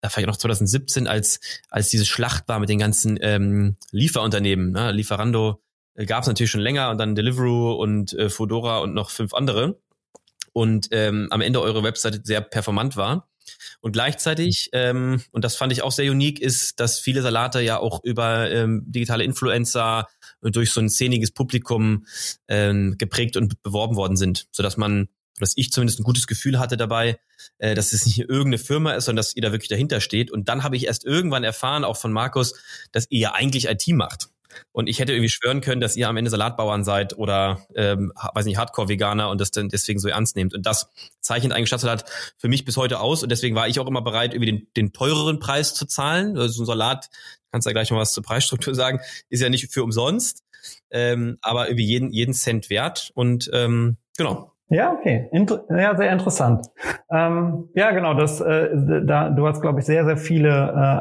da 0.00 0.08
vielleicht 0.08 0.26
noch 0.26 0.36
2017, 0.36 1.06
als, 1.06 1.38
als 1.70 1.88
diese 1.88 2.04
Schlacht 2.04 2.48
war 2.48 2.58
mit 2.58 2.68
den 2.68 2.80
ganzen 2.80 3.20
ähm, 3.22 3.76
Lieferunternehmen. 3.92 4.72
Ne? 4.72 4.90
Lieferando 4.90 5.62
äh, 5.94 6.06
gab 6.06 6.22
es 6.22 6.26
natürlich 6.26 6.50
schon 6.50 6.60
länger 6.60 6.90
und 6.90 6.98
dann 6.98 7.14
Deliveroo 7.14 7.74
und 7.74 8.12
äh, 8.14 8.28
Fodora 8.28 8.78
und 8.78 8.94
noch 8.94 9.10
fünf 9.10 9.32
andere 9.32 9.78
und 10.52 10.88
ähm, 10.90 11.28
am 11.30 11.40
Ende 11.40 11.60
eure 11.60 11.82
Webseite 11.82 12.20
sehr 12.24 12.40
performant 12.40 12.96
war. 12.96 13.28
Und 13.80 13.92
gleichzeitig, 13.92 14.70
ähm, 14.72 15.22
und 15.32 15.44
das 15.44 15.56
fand 15.56 15.72
ich 15.72 15.82
auch 15.82 15.92
sehr 15.92 16.10
unique, 16.10 16.40
ist, 16.40 16.78
dass 16.80 16.98
viele 16.98 17.22
Salate 17.22 17.60
ja 17.60 17.78
auch 17.78 18.02
über 18.04 18.50
ähm, 18.50 18.84
digitale 18.86 19.24
Influencer 19.24 20.08
durch 20.40 20.70
so 20.70 20.80
ein 20.80 20.88
szeniges 20.88 21.30
Publikum 21.30 22.06
ähm, 22.48 22.96
geprägt 22.98 23.36
und 23.36 23.62
beworben 23.62 23.96
worden 23.96 24.16
sind, 24.16 24.46
sodass 24.52 24.76
man, 24.76 25.08
dass 25.38 25.54
ich 25.56 25.72
zumindest 25.72 26.00
ein 26.00 26.04
gutes 26.04 26.26
Gefühl 26.26 26.58
hatte 26.58 26.76
dabei, 26.76 27.18
äh, 27.58 27.74
dass 27.74 27.92
es 27.92 28.06
nicht 28.06 28.20
irgendeine 28.20 28.58
Firma 28.58 28.92
ist, 28.92 29.06
sondern 29.06 29.18
dass 29.18 29.36
ihr 29.36 29.42
da 29.42 29.52
wirklich 29.52 29.68
dahinter 29.68 30.00
steht. 30.00 30.30
Und 30.30 30.48
dann 30.48 30.62
habe 30.62 30.76
ich 30.76 30.86
erst 30.86 31.04
irgendwann 31.04 31.44
erfahren, 31.44 31.84
auch 31.84 31.96
von 31.96 32.12
Markus, 32.12 32.54
dass 32.92 33.06
ihr 33.10 33.20
ja 33.20 33.32
eigentlich 33.34 33.68
IT 33.68 33.88
macht. 33.88 34.28
Und 34.72 34.88
ich 34.88 34.98
hätte 34.98 35.12
irgendwie 35.12 35.28
schwören 35.28 35.60
können, 35.60 35.80
dass 35.80 35.96
ihr 35.96 36.08
am 36.08 36.16
Ende 36.16 36.30
Salatbauern 36.30 36.84
seid 36.84 37.16
oder, 37.16 37.66
ähm, 37.74 38.12
weiß 38.34 38.44
nicht, 38.46 38.58
Hardcore-Veganer 38.58 39.30
und 39.30 39.40
das 39.40 39.50
dann 39.50 39.68
deswegen 39.68 39.98
so 39.98 40.08
ernst 40.08 40.36
nehmt. 40.36 40.54
Und 40.54 40.66
das 40.66 40.90
zeichnet 41.20 41.52
eigentlich 41.52 41.68
Stadtsalat 41.68 42.04
für 42.36 42.48
mich 42.48 42.64
bis 42.64 42.76
heute 42.76 43.00
aus. 43.00 43.22
Und 43.22 43.30
deswegen 43.30 43.54
war 43.54 43.68
ich 43.68 43.80
auch 43.80 43.86
immer 43.86 44.02
bereit, 44.02 44.34
irgendwie 44.34 44.52
den, 44.52 44.66
den 44.76 44.92
teureren 44.92 45.38
Preis 45.38 45.74
zu 45.74 45.86
zahlen. 45.86 46.36
Also 46.36 46.54
so 46.54 46.62
ein 46.62 46.66
Salat, 46.66 47.08
kannst 47.50 47.66
ja 47.66 47.72
gleich 47.72 47.90
noch 47.90 47.98
was 47.98 48.12
zur 48.12 48.22
Preisstruktur 48.22 48.74
sagen, 48.76 49.00
ist 49.28 49.40
ja 49.40 49.48
nicht 49.48 49.72
für 49.72 49.84
umsonst, 49.84 50.42
ähm, 50.90 51.38
aber 51.40 51.68
irgendwie 51.68 51.86
jeden, 51.86 52.12
jeden 52.12 52.34
Cent 52.34 52.70
wert. 52.70 53.10
Und 53.14 53.50
ähm, 53.52 53.96
genau, 54.16 54.51
ja, 54.72 54.92
okay. 54.92 55.28
Inter 55.32 55.64
ja, 55.68 55.94
sehr 55.96 56.10
interessant. 56.10 56.66
Ähm, 57.10 57.68
ja, 57.74 57.90
genau. 57.90 58.14
Das, 58.14 58.40
äh, 58.40 58.70
da, 59.04 59.28
du 59.28 59.46
hast, 59.46 59.60
glaube 59.60 59.80
ich, 59.80 59.86
sehr, 59.86 60.04
sehr 60.06 60.16
viele 60.16 60.48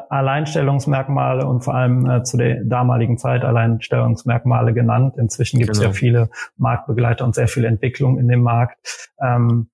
äh, 0.10 0.13
Alleinstellungsmerkmale 0.13 1.48
und 1.48 1.63
vor 1.63 1.75
allem 1.75 2.10
äh, 2.10 2.24
zu 2.24 2.38
der 2.38 2.63
damaligen 2.66 3.18
Zeit 3.18 3.46
Alleinstellungsmerkmale 3.46 4.74
genannt. 4.74 5.16
Inzwischen 5.18 5.60
gibt 5.60 5.72
es 5.72 5.80
genau. 5.80 5.92
ja 5.92 5.94
viele 5.94 6.30
Marktbegleiter 6.58 7.24
und 7.24 7.34
sehr 7.34 7.48
viel 7.48 7.63
Entwicklung 7.63 8.20
in 8.20 8.28
dem 8.28 8.42
Markt. 8.42 9.10
Ähm, 9.22 9.70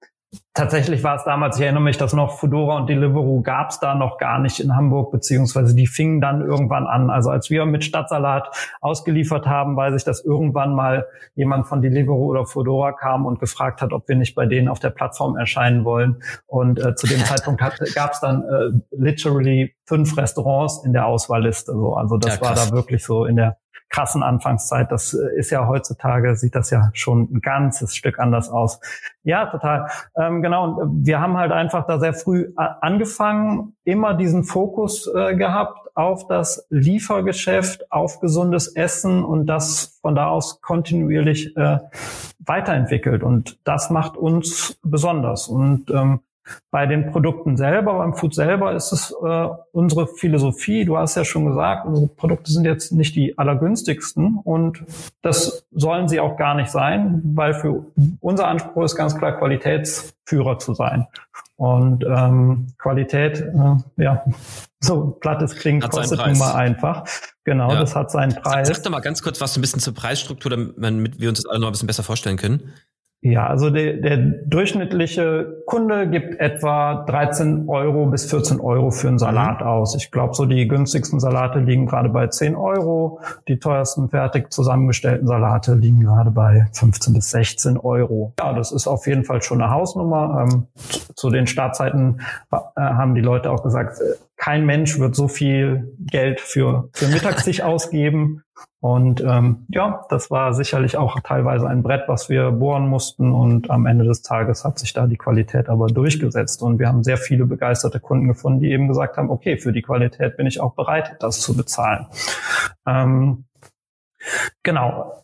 Tatsächlich 0.53 1.03
war 1.03 1.15
es 1.15 1.23
damals, 1.23 1.57
ich 1.57 1.63
erinnere 1.63 1.83
mich, 1.83 1.97
dass 1.97 2.13
noch 2.13 2.39
Fedora 2.39 2.77
und 2.77 2.89
Deliveroo 2.89 3.41
gab 3.41 3.69
es 3.69 3.79
da 3.79 3.93
noch 3.93 4.17
gar 4.17 4.39
nicht 4.39 4.59
in 4.59 4.75
Hamburg, 4.75 5.11
beziehungsweise 5.11 5.75
die 5.75 5.85
fingen 5.85 6.19
dann 6.19 6.41
irgendwann 6.41 6.87
an. 6.87 7.11
Also 7.11 7.29
als 7.29 7.51
wir 7.51 7.65
mit 7.65 7.83
Stadtsalat 7.83 8.49
ausgeliefert 8.81 9.45
haben, 9.45 9.77
weiß 9.77 9.93
ich, 9.95 10.03
dass 10.03 10.25
irgendwann 10.25 10.73
mal 10.73 11.05
jemand 11.35 11.67
von 11.67 11.81
Deliveroo 11.81 12.31
oder 12.31 12.47
Fedora 12.47 12.91
kam 12.91 13.25
und 13.27 13.39
gefragt 13.39 13.81
hat, 13.81 13.93
ob 13.93 14.07
wir 14.07 14.15
nicht 14.15 14.33
bei 14.33 14.47
denen 14.47 14.67
auf 14.67 14.79
der 14.79 14.89
Plattform 14.89 15.37
erscheinen 15.37 15.85
wollen. 15.85 16.23
Und 16.47 16.79
äh, 16.83 16.95
zu 16.95 17.05
dem 17.05 17.19
Zeitpunkt 17.25 17.61
gab 17.93 18.13
es 18.13 18.19
dann 18.19 18.43
äh, 18.43 18.79
literally 18.91 19.75
fünf 19.85 20.17
Restaurants 20.17 20.83
in 20.83 20.93
der 20.93 21.05
Auswahlliste. 21.05 21.73
So. 21.73 21.93
Also 21.93 22.17
das 22.17 22.35
ja, 22.35 22.41
war 22.41 22.55
da 22.55 22.71
wirklich 22.71 23.03
so 23.03 23.25
in 23.25 23.35
der 23.35 23.57
krassen 23.89 24.23
Anfangszeit. 24.23 24.91
Das 24.91 25.13
äh, 25.13 25.37
ist 25.37 25.49
ja 25.51 25.67
heutzutage, 25.67 26.35
sieht 26.35 26.55
das 26.55 26.69
ja 26.69 26.89
schon 26.93 27.29
ein 27.31 27.41
ganzes 27.41 27.95
Stück 27.95 28.19
anders 28.19 28.49
aus. 28.49 28.79
Ja, 29.23 29.45
total. 29.47 29.89
Ähm, 30.15 30.41
genau. 30.41 30.71
Und 30.71 31.05
wir 31.05 31.19
haben 31.19 31.37
halt 31.37 31.51
einfach 31.51 31.87
da 31.87 31.99
sehr 31.99 32.13
früh 32.13 32.53
angefangen, 32.55 33.75
immer 33.83 34.13
diesen 34.13 34.43
Fokus 34.43 35.09
äh, 35.13 35.35
gehabt 35.35 35.79
auf 35.95 36.27
das 36.27 36.67
Liefergeschäft, 36.69 37.91
auf 37.91 38.19
gesundes 38.19 38.67
Essen 38.67 39.23
und 39.23 39.47
das 39.47 39.97
von 40.01 40.13
da 40.15 40.27
aus 40.27 40.61
kontinuierlich 40.61 41.57
äh, 41.57 41.79
weiterentwickelt. 42.39 43.23
Und 43.23 43.59
das 43.63 43.89
macht 43.89 44.15
uns 44.15 44.79
besonders. 44.83 45.47
Und 45.47 45.89
ähm, 45.89 46.19
bei 46.71 46.85
den 46.85 47.11
Produkten 47.11 47.57
selber, 47.57 47.97
beim 47.97 48.13
Food 48.13 48.35
selber 48.35 48.73
ist 48.73 48.91
es 48.91 49.11
äh, 49.11 49.47
unsere 49.71 50.07
Philosophie. 50.07 50.85
Du 50.85 50.97
hast 50.97 51.15
ja 51.15 51.25
schon 51.25 51.45
gesagt, 51.45 51.85
unsere 51.85 52.07
Produkte 52.07 52.51
sind 52.51 52.65
jetzt 52.65 52.91
nicht 52.91 53.15
die 53.15 53.37
allergünstigsten 53.37 54.39
und 54.43 54.83
das 55.21 55.65
sollen 55.71 56.07
sie 56.07 56.19
auch 56.19 56.37
gar 56.37 56.55
nicht 56.55 56.69
sein, 56.69 57.21
weil 57.35 57.53
für 57.53 57.85
unser 58.19 58.47
Anspruch 58.47 58.83
ist 58.83 58.95
ganz 58.95 59.17
klar 59.17 59.37
Qualitätsführer 59.37 60.59
zu 60.59 60.73
sein. 60.73 61.07
Und 61.57 62.05
ähm, 62.05 62.67
Qualität, 62.77 63.41
äh, 63.41 64.03
ja, 64.03 64.23
so 64.79 65.17
platt 65.19 65.41
es 65.41 65.55
klingt, 65.55 65.83
hat 65.83 65.91
kostet 65.91 66.19
nun 66.23 66.37
mal 66.37 66.53
einfach. 66.53 67.05
Genau, 67.43 67.71
ja. 67.71 67.79
das 67.79 67.95
hat 67.95 68.11
seinen 68.11 68.35
Preis. 68.35 68.67
Sag, 68.67 68.77
sag 68.77 68.83
doch 68.83 68.91
mal 68.91 68.99
ganz 68.99 69.23
kurz 69.23 69.41
was 69.41 69.57
ein 69.57 69.61
bisschen 69.61 69.79
zur 69.79 69.95
Preisstruktur, 69.95 70.51
damit 70.51 71.19
wir 71.19 71.29
uns 71.29 71.41
das 71.41 71.49
alle 71.49 71.59
noch 71.59 71.69
ein 71.69 71.71
bisschen 71.71 71.87
besser 71.87 72.03
vorstellen 72.03 72.37
können. 72.37 72.73
Ja, 73.21 73.47
also 73.47 73.71
der, 73.71 73.93
der 73.93 74.17
durchschnittliche 74.17 75.63
Kunde 75.65 76.07
gibt 76.07 76.39
etwa 76.39 77.03
13 77.07 77.67
Euro 77.67 78.05
bis 78.05 78.29
14 78.29 78.59
Euro 78.59 78.91
für 78.91 79.07
einen 79.07 79.17
Salat 79.17 79.61
mhm. 79.61 79.67
aus. 79.67 79.95
Ich 79.95 80.11
glaube, 80.11 80.35
so 80.35 80.45
die 80.45 80.67
günstigsten 80.67 81.19
Salate 81.19 81.59
liegen 81.59 81.87
gerade 81.87 82.09
bei 82.09 82.27
10 82.27 82.55
Euro. 82.55 83.19
Die 83.47 83.57
teuersten 83.57 84.09
fertig 84.09 84.53
zusammengestellten 84.53 85.27
Salate 85.27 85.73
liegen 85.73 86.01
gerade 86.01 86.29
bei 86.29 86.67
15 86.73 87.15
bis 87.15 87.31
16 87.31 87.77
Euro. 87.77 88.33
Ja, 88.39 88.53
das 88.53 88.71
ist 88.71 88.87
auf 88.87 89.07
jeden 89.07 89.23
Fall 89.23 89.41
schon 89.41 89.63
eine 89.63 89.71
Hausnummer. 89.71 90.47
Ähm, 90.47 90.67
zu 91.15 91.31
den 91.31 91.47
Startzeiten 91.47 92.21
äh, 92.51 92.57
haben 92.75 93.15
die 93.15 93.21
Leute 93.21 93.49
auch 93.49 93.63
gesagt, 93.63 93.99
äh, 93.99 94.13
kein 94.37 94.65
Mensch 94.65 94.99
wird 94.99 95.15
so 95.15 95.27
viel 95.27 95.93
Geld 95.99 96.39
für, 96.39 96.89
für 96.93 97.07
Mittagstisch 97.07 97.61
ausgeben. 97.63 98.43
Und 98.79 99.21
ähm, 99.21 99.65
ja, 99.69 100.05
das 100.09 100.29
war 100.29 100.53
sicherlich 100.53 100.97
auch 100.97 101.19
teilweise 101.21 101.67
ein 101.67 101.83
Brett, 101.83 102.03
was 102.07 102.29
wir 102.29 102.51
bohren 102.51 102.87
mussten. 102.87 103.33
Und 103.33 103.69
am 103.71 103.87
Ende 103.87 104.05
des 104.05 104.21
Tages 104.21 104.63
hat 104.63 104.77
sich 104.79 104.93
da 104.93 105.07
die 105.07 105.17
Qualität 105.17 105.67
aber 105.67 105.87
durchgesetzt. 105.87 106.61
Und 106.61 106.79
wir 106.79 106.87
haben 106.87 107.03
sehr 107.03 107.17
viele 107.17 107.45
begeisterte 107.45 107.99
Kunden 107.99 108.27
gefunden, 108.27 108.59
die 108.61 108.71
eben 108.71 108.87
gesagt 108.87 109.17
haben, 109.17 109.31
okay, 109.31 109.57
für 109.57 109.73
die 109.73 109.81
Qualität 109.81 110.37
bin 110.37 110.47
ich 110.47 110.59
auch 110.59 110.75
bereit, 110.75 111.17
das 111.19 111.41
zu 111.41 111.57
bezahlen. 111.57 112.05
Ähm, 112.85 113.45
genau. 114.61 115.23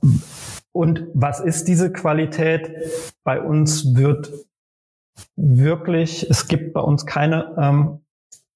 Und 0.72 1.06
was 1.14 1.40
ist 1.40 1.68
diese 1.68 1.92
Qualität? 1.92 2.72
Bei 3.24 3.40
uns 3.40 3.96
wird 3.96 4.32
wirklich, 5.36 6.28
es 6.30 6.48
gibt 6.48 6.74
bei 6.74 6.82
uns 6.82 7.06
keine 7.06 7.56
ähm, 7.58 8.03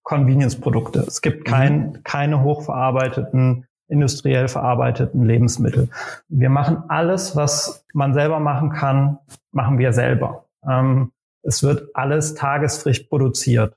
Convenience-Produkte. 0.08 1.00
Es 1.00 1.22
gibt 1.22 1.44
kein, 1.44 1.80
mhm. 1.80 2.04
keine 2.04 2.42
hochverarbeiteten 2.42 3.66
industriell 3.90 4.48
verarbeiteten 4.48 5.26
Lebensmittel. 5.26 5.90
Wir 6.30 6.50
machen 6.50 6.84
alles, 6.88 7.36
was 7.36 7.86
man 7.94 8.14
selber 8.14 8.40
machen 8.40 8.70
kann, 8.70 9.18
machen 9.52 9.78
wir 9.80 9.92
selber. 9.92 10.46
Ähm, 10.66 11.12
es 11.44 11.62
wird 11.62 11.90
alles 11.94 12.36
tagesfrisch 12.36 13.02
produziert. 13.04 13.76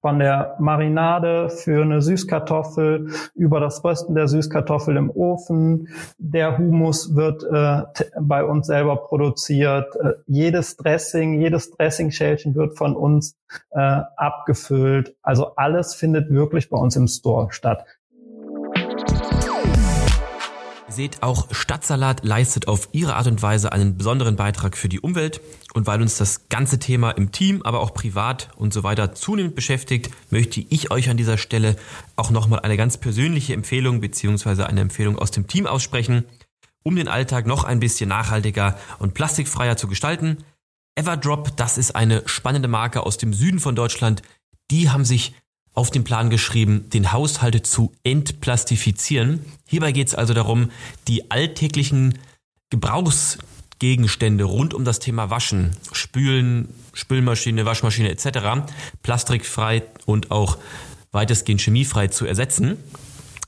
Von 0.00 0.18
der 0.18 0.56
Marinade 0.58 1.50
für 1.50 1.82
eine 1.82 2.00
Süßkartoffel 2.00 3.10
über 3.34 3.60
das 3.60 3.84
Rösten 3.84 4.14
der 4.14 4.28
Süßkartoffel 4.28 4.96
im 4.96 5.10
Ofen. 5.10 5.88
Der 6.18 6.58
Humus 6.58 7.14
wird 7.14 7.42
äh, 7.44 7.82
bei 8.20 8.44
uns 8.44 8.68
selber 8.68 8.96
produziert. 8.96 9.94
Äh, 9.96 10.14
jedes 10.26 10.76
Dressing, 10.76 11.40
jedes 11.40 11.70
Dressingschälchen 11.72 12.54
wird 12.54 12.78
von 12.78 12.96
uns 12.96 13.36
äh, 13.70 14.00
abgefüllt. 14.16 15.16
Also 15.22 15.56
alles 15.56 15.94
findet 15.94 16.30
wirklich 16.30 16.70
bei 16.70 16.78
uns 16.78 16.96
im 16.96 17.08
Store 17.08 17.48
statt 17.50 17.84
seht, 20.96 21.22
auch 21.22 21.54
Stadtsalat 21.54 22.24
leistet 22.24 22.66
auf 22.66 22.88
ihre 22.90 23.14
Art 23.14 23.28
und 23.28 23.40
Weise 23.42 23.70
einen 23.70 23.96
besonderen 23.96 24.34
Beitrag 24.34 24.76
für 24.76 24.88
die 24.88 24.98
Umwelt. 24.98 25.40
Und 25.74 25.86
weil 25.86 26.02
uns 26.02 26.16
das 26.16 26.48
ganze 26.48 26.78
Thema 26.78 27.12
im 27.12 27.30
Team, 27.30 27.62
aber 27.62 27.80
auch 27.80 27.94
privat 27.94 28.48
und 28.56 28.72
so 28.72 28.82
weiter 28.82 29.14
zunehmend 29.14 29.54
beschäftigt, 29.54 30.10
möchte 30.30 30.60
ich 30.60 30.90
euch 30.90 31.08
an 31.08 31.16
dieser 31.16 31.38
Stelle 31.38 31.76
auch 32.16 32.30
nochmal 32.30 32.60
eine 32.60 32.76
ganz 32.76 32.96
persönliche 32.96 33.52
Empfehlung 33.52 34.00
beziehungsweise 34.00 34.66
eine 34.66 34.80
Empfehlung 34.80 35.18
aus 35.18 35.30
dem 35.30 35.46
Team 35.46 35.66
aussprechen, 35.66 36.24
um 36.82 36.96
den 36.96 37.08
Alltag 37.08 37.46
noch 37.46 37.64
ein 37.64 37.78
bisschen 37.78 38.08
nachhaltiger 38.08 38.78
und 38.98 39.14
plastikfreier 39.14 39.76
zu 39.76 39.86
gestalten. 39.86 40.38
Everdrop, 40.96 41.56
das 41.56 41.78
ist 41.78 41.94
eine 41.94 42.22
spannende 42.26 42.68
Marke 42.68 43.04
aus 43.04 43.18
dem 43.18 43.34
Süden 43.34 43.60
von 43.60 43.76
Deutschland. 43.76 44.22
Die 44.70 44.90
haben 44.90 45.04
sich 45.04 45.34
auf 45.76 45.90
den 45.90 46.04
Plan 46.04 46.30
geschrieben, 46.30 46.88
den 46.90 47.12
Haushalt 47.12 47.66
zu 47.66 47.92
entplastifizieren. 48.02 49.44
Hierbei 49.68 49.92
geht 49.92 50.08
es 50.08 50.14
also 50.14 50.32
darum, 50.32 50.70
die 51.06 51.30
alltäglichen 51.30 52.18
Gebrauchsgegenstände 52.70 54.44
rund 54.44 54.72
um 54.72 54.84
das 54.84 54.98
Thema 54.98 55.28
Waschen, 55.28 55.76
Spülen, 55.92 56.70
Spülmaschine, 56.94 57.66
Waschmaschine 57.66 58.10
etc. 58.10 58.66
plastikfrei 59.02 59.82
und 60.06 60.30
auch 60.30 60.56
weitestgehend 61.12 61.60
chemiefrei 61.60 62.08
zu 62.08 62.24
ersetzen. 62.24 62.78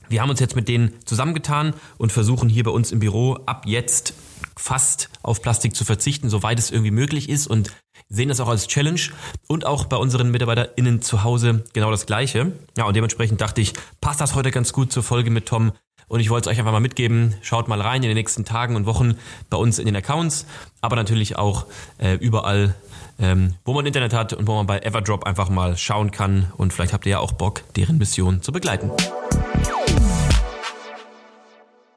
Wir 0.07 0.21
haben 0.21 0.29
uns 0.29 0.39
jetzt 0.39 0.55
mit 0.55 0.67
denen 0.67 0.93
zusammengetan 1.05 1.73
und 1.97 2.11
versuchen 2.11 2.47
hier 2.47 2.63
bei 2.63 2.71
uns 2.71 2.91
im 2.91 2.99
Büro 2.99 3.39
ab 3.47 3.63
jetzt 3.65 4.13
fast 4.55 5.09
auf 5.23 5.41
Plastik 5.41 5.75
zu 5.75 5.83
verzichten, 5.83 6.29
soweit 6.29 6.59
es 6.59 6.69
irgendwie 6.69 6.91
möglich 6.91 7.27
ist 7.27 7.47
und 7.47 7.71
sehen 8.07 8.29
das 8.29 8.39
auch 8.39 8.47
als 8.47 8.67
Challenge 8.67 9.01
und 9.47 9.65
auch 9.65 9.85
bei 9.85 9.97
unseren 9.97 10.31
MitarbeiterInnen 10.31 11.01
zu 11.01 11.23
Hause 11.23 11.63
genau 11.73 11.91
das 11.91 12.05
Gleiche. 12.05 12.53
Ja, 12.77 12.85
und 12.85 12.95
dementsprechend 12.95 13.41
dachte 13.41 13.61
ich, 13.61 13.73
passt 14.01 14.21
das 14.21 14.35
heute 14.35 14.51
ganz 14.51 14.73
gut 14.73 14.91
zur 14.91 15.03
Folge 15.03 15.29
mit 15.29 15.45
Tom. 15.45 15.73
Und 16.07 16.21
ich 16.21 16.31
wollte 16.31 16.49
es 16.49 16.53
euch 16.53 16.59
einfach 16.59 16.71
mal 16.71 16.79
mitgeben. 16.79 17.35
Schaut 17.41 17.67
mal 17.67 17.79
rein 17.79 18.01
in 18.01 18.09
den 18.09 18.17
nächsten 18.17 18.43
Tagen 18.43 18.75
und 18.75 18.87
Wochen 18.87 19.15
bei 19.49 19.57
uns 19.57 19.77
in 19.77 19.85
den 19.85 19.95
Accounts, 19.95 20.47
aber 20.81 20.95
natürlich 20.95 21.37
auch 21.37 21.67
äh, 21.99 22.15
überall, 22.15 22.73
ähm, 23.19 23.53
wo 23.63 23.73
man 23.73 23.85
Internet 23.85 24.13
hat 24.13 24.33
und 24.33 24.47
wo 24.47 24.55
man 24.55 24.65
bei 24.65 24.79
Everdrop 24.79 25.25
einfach 25.25 25.49
mal 25.49 25.77
schauen 25.77 26.09
kann. 26.09 26.51
Und 26.57 26.73
vielleicht 26.73 26.93
habt 26.93 27.05
ihr 27.05 27.11
ja 27.11 27.19
auch 27.19 27.33
Bock, 27.33 27.61
deren 27.75 27.99
Mission 27.99 28.41
zu 28.41 28.51
begleiten 28.51 28.91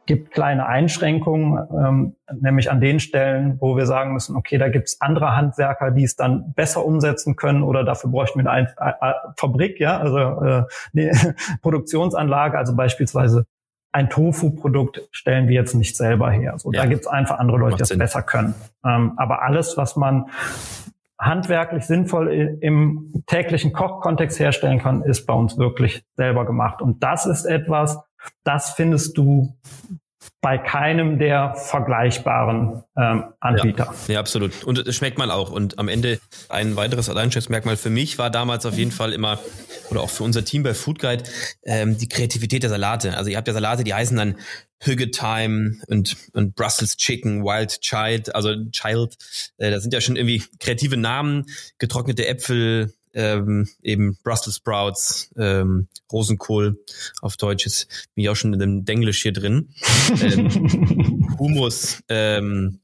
gibt 0.06 0.32
kleine 0.32 0.66
Einschränkungen, 0.66 1.68
ähm, 1.72 2.16
nämlich 2.40 2.70
an 2.70 2.80
den 2.80 2.98
Stellen, 2.98 3.56
wo 3.60 3.76
wir 3.76 3.86
sagen 3.86 4.12
müssen, 4.12 4.36
okay, 4.36 4.58
da 4.58 4.68
gibt 4.68 4.88
es 4.88 5.00
andere 5.00 5.36
Handwerker, 5.36 5.90
die 5.90 6.04
es 6.04 6.16
dann 6.16 6.52
besser 6.54 6.84
umsetzen 6.84 7.36
können 7.36 7.62
oder 7.62 7.84
dafür 7.84 8.10
bräuchten 8.10 8.42
wir 8.42 8.50
eine 8.50 8.74
Fabrik, 9.36 9.78
ja, 9.78 9.98
also 9.98 10.18
äh, 10.18 10.64
eine 10.94 11.34
Produktionsanlage, 11.62 12.58
also 12.58 12.74
beispielsweise 12.74 13.46
ein 13.92 14.08
Tofu-Produkt 14.08 15.02
stellen 15.12 15.48
wir 15.48 15.54
jetzt 15.54 15.74
nicht 15.74 15.96
selber 15.96 16.30
her. 16.30 16.54
So, 16.56 16.72
ja. 16.72 16.82
Da 16.82 16.88
gibt 16.88 17.02
es 17.02 17.06
einfach 17.06 17.38
andere 17.38 17.58
Leute, 17.58 17.76
die 17.76 17.80
das 17.80 17.88
Sinn. 17.88 17.98
besser 17.98 18.22
können. 18.22 18.54
Ähm, 18.84 19.12
aber 19.16 19.42
alles, 19.42 19.76
was 19.76 19.96
man 19.96 20.30
handwerklich 21.18 21.84
sinnvoll 21.84 22.58
im 22.60 23.22
täglichen 23.26 23.72
Kochkontext 23.72 24.40
herstellen 24.40 24.80
kann, 24.80 25.02
ist 25.02 25.26
bei 25.26 25.34
uns 25.34 25.56
wirklich 25.56 26.04
selber 26.16 26.44
gemacht. 26.44 26.82
Und 26.82 27.02
das 27.04 27.26
ist 27.26 27.44
etwas, 27.44 27.98
das 28.44 28.72
findest 28.72 29.16
du 29.18 29.56
bei 30.40 30.58
keinem 30.58 31.18
der 31.18 31.54
vergleichbaren 31.54 32.82
ähm, 32.96 33.24
Anbieter. 33.40 33.94
Ja, 34.08 34.14
ja, 34.14 34.20
absolut. 34.20 34.64
Und 34.64 34.78
es 34.78 34.96
schmeckt 34.96 35.18
man 35.18 35.30
auch. 35.30 35.50
Und 35.50 35.78
am 35.78 35.88
Ende 35.88 36.18
ein 36.48 36.74
weiteres 36.74 37.08
Alleinstellungsmerkmal 37.08 37.76
für 37.76 37.90
mich 37.90 38.18
war 38.18 38.28
damals 38.28 38.66
auf 38.66 38.76
jeden 38.76 38.90
Fall 38.90 39.12
immer, 39.12 39.38
oder 39.90 40.00
auch 40.00 40.10
für 40.10 40.24
unser 40.24 40.44
Team 40.44 40.64
bei 40.64 40.74
Food 40.74 40.98
Guide, 40.98 41.24
ähm, 41.64 41.96
die 41.96 42.08
Kreativität 42.08 42.62
der 42.64 42.70
Salate. 42.70 43.16
Also 43.16 43.30
ihr 43.30 43.36
habt 43.36 43.46
ja 43.46 43.54
Salate, 43.54 43.84
die 43.84 43.94
heißen 43.94 44.16
dann 44.16 44.36
Hügge 44.80 45.12
Time 45.12 45.76
und, 45.86 46.16
und 46.32 46.56
Brussels 46.56 46.96
Chicken, 46.96 47.44
Wild 47.44 47.80
Child, 47.80 48.34
also 48.34 48.52
Child. 48.70 49.16
Äh, 49.58 49.70
da 49.70 49.80
sind 49.80 49.94
ja 49.94 50.00
schon 50.00 50.16
irgendwie 50.16 50.42
kreative 50.58 50.96
Namen, 50.96 51.46
getrocknete 51.78 52.26
Äpfel, 52.26 52.92
ähm, 53.14 53.68
eben 53.82 54.18
Brussels 54.22 54.56
Sprouts, 54.56 55.30
ähm, 55.36 55.88
Rosenkohl 56.10 56.82
auf 57.20 57.36
Deutsch 57.36 57.66
ist 57.66 57.88
bin 58.14 58.24
ich 58.24 58.28
auch 58.28 58.36
schon 58.36 58.52
in 58.52 58.58
dem 58.58 58.84
Denglisch 58.84 59.22
hier 59.22 59.32
drin. 59.32 59.74
ähm, 60.20 61.36
Humus, 61.38 62.02
ähm, 62.08 62.80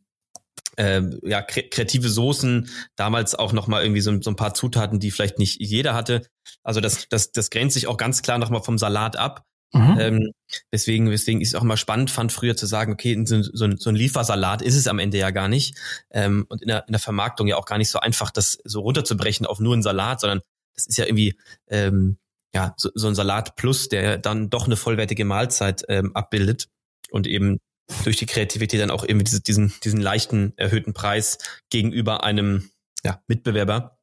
äh, 0.77 1.03
ja, 1.23 1.43
kre 1.43 1.65
kreative 1.65 2.09
Soßen, 2.09 2.69
damals 2.97 3.35
auch 3.35 3.53
nochmal 3.53 3.83
irgendwie 3.83 4.01
so, 4.01 4.21
so 4.23 4.31
ein 4.31 4.37
paar 4.37 4.55
Zutaten, 4.55 5.01
die 5.01 5.11
vielleicht 5.11 5.39
nicht 5.39 5.61
jeder 5.61 5.95
hatte. 5.95 6.27
Also 6.63 6.81
das, 6.81 7.09
das, 7.09 7.33
das 7.33 7.51
grenzt 7.51 7.75
sich 7.75 7.87
auch 7.87 7.97
ganz 7.97 8.23
klar 8.23 8.39
nochmal 8.39 8.63
vom 8.63 8.79
Salat 8.79 9.17
ab. 9.17 9.45
Mhm. 9.73 9.97
Ähm, 10.01 10.33
deswegen, 10.73 11.11
deswegen 11.11 11.41
ist 11.41 11.49
es 11.49 11.55
auch 11.55 11.63
mal 11.63 11.77
spannend 11.77 12.11
fand, 12.11 12.33
früher 12.33 12.57
zu 12.57 12.67
sagen, 12.67 12.93
okay, 12.93 13.23
so, 13.27 13.43
so, 13.43 13.65
ein, 13.65 13.77
so 13.77 13.91
ein 13.91 13.97
Liefersalat 13.97 14.63
ist 14.63 14.77
es 14.77 14.87
am 14.87 14.99
Ende 14.99 15.19
ja 15.19 15.31
gar 15.31 15.49
nicht. 15.49 15.77
Ähm, 16.11 16.47
und 16.49 16.63
in 16.63 16.69
der, 16.69 16.87
in 16.87 16.93
der 16.93 17.01
Vermarktung 17.01 17.47
ja 17.49 17.57
auch 17.57 17.67
gar 17.67 17.79
nicht 17.79 17.91
so 17.91 18.01
einfach, 18.01 18.31
das 18.31 18.59
so 18.65 18.81
runterzubrechen 18.81 19.47
auf 19.47 19.61
nur 19.61 19.75
einen 19.75 19.83
Salat, 19.83 20.21
sondern 20.21 20.41
das 20.75 20.87
ist 20.87 20.97
ja 20.97 21.05
irgendwie 21.05 21.37
ähm, 21.69 22.19
ja 22.55 22.75
so, 22.77 22.91
so 22.95 23.09
ein 23.09 23.15
Salat 23.15 23.57
plus, 23.57 23.89
der 23.89 24.19
dann 24.19 24.49
doch 24.49 24.67
eine 24.67 24.77
vollwertige 24.77 25.25
Mahlzeit 25.25 25.85
ähm, 25.89 26.15
abbildet. 26.17 26.69
und 27.11 27.27
eben 27.27 27.59
durch 28.05 28.17
die 28.17 28.27
Kreativität 28.27 28.81
dann 28.81 28.91
auch 28.91 29.03
irgendwie 29.03 29.25
diese, 29.25 29.41
diesen, 29.41 29.73
diesen 29.83 30.01
leichten 30.01 30.53
erhöhten 30.57 30.93
Preis 30.93 31.39
gegenüber 31.71 32.23
einem 32.23 32.71
ja, 33.05 33.23
Mitbewerber, 33.27 33.99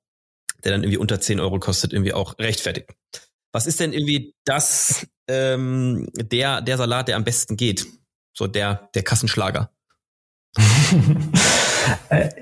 der 0.64 0.72
dann 0.72 0.84
irgendwie 0.84 0.98
unter 0.98 1.20
10 1.20 1.40
Euro 1.40 1.60
kostet, 1.60 1.94
irgendwie 1.94 2.14
auch 2.14 2.38
rechtfertigt. 2.40 2.90
Was 3.52 3.68
ist 3.68 3.80
denn 3.80 3.94
irgendwie 3.94 4.34
das, 4.44 5.08
ähm, 5.27 6.08
der, 6.15 6.62
der 6.62 6.77
Salat, 6.77 7.08
der 7.08 7.15
am 7.15 7.24
besten 7.24 7.58
geht? 7.58 7.88
So 8.34 8.48
der, 8.48 8.89
der 8.94 9.03
Kassenschlager. 9.03 9.70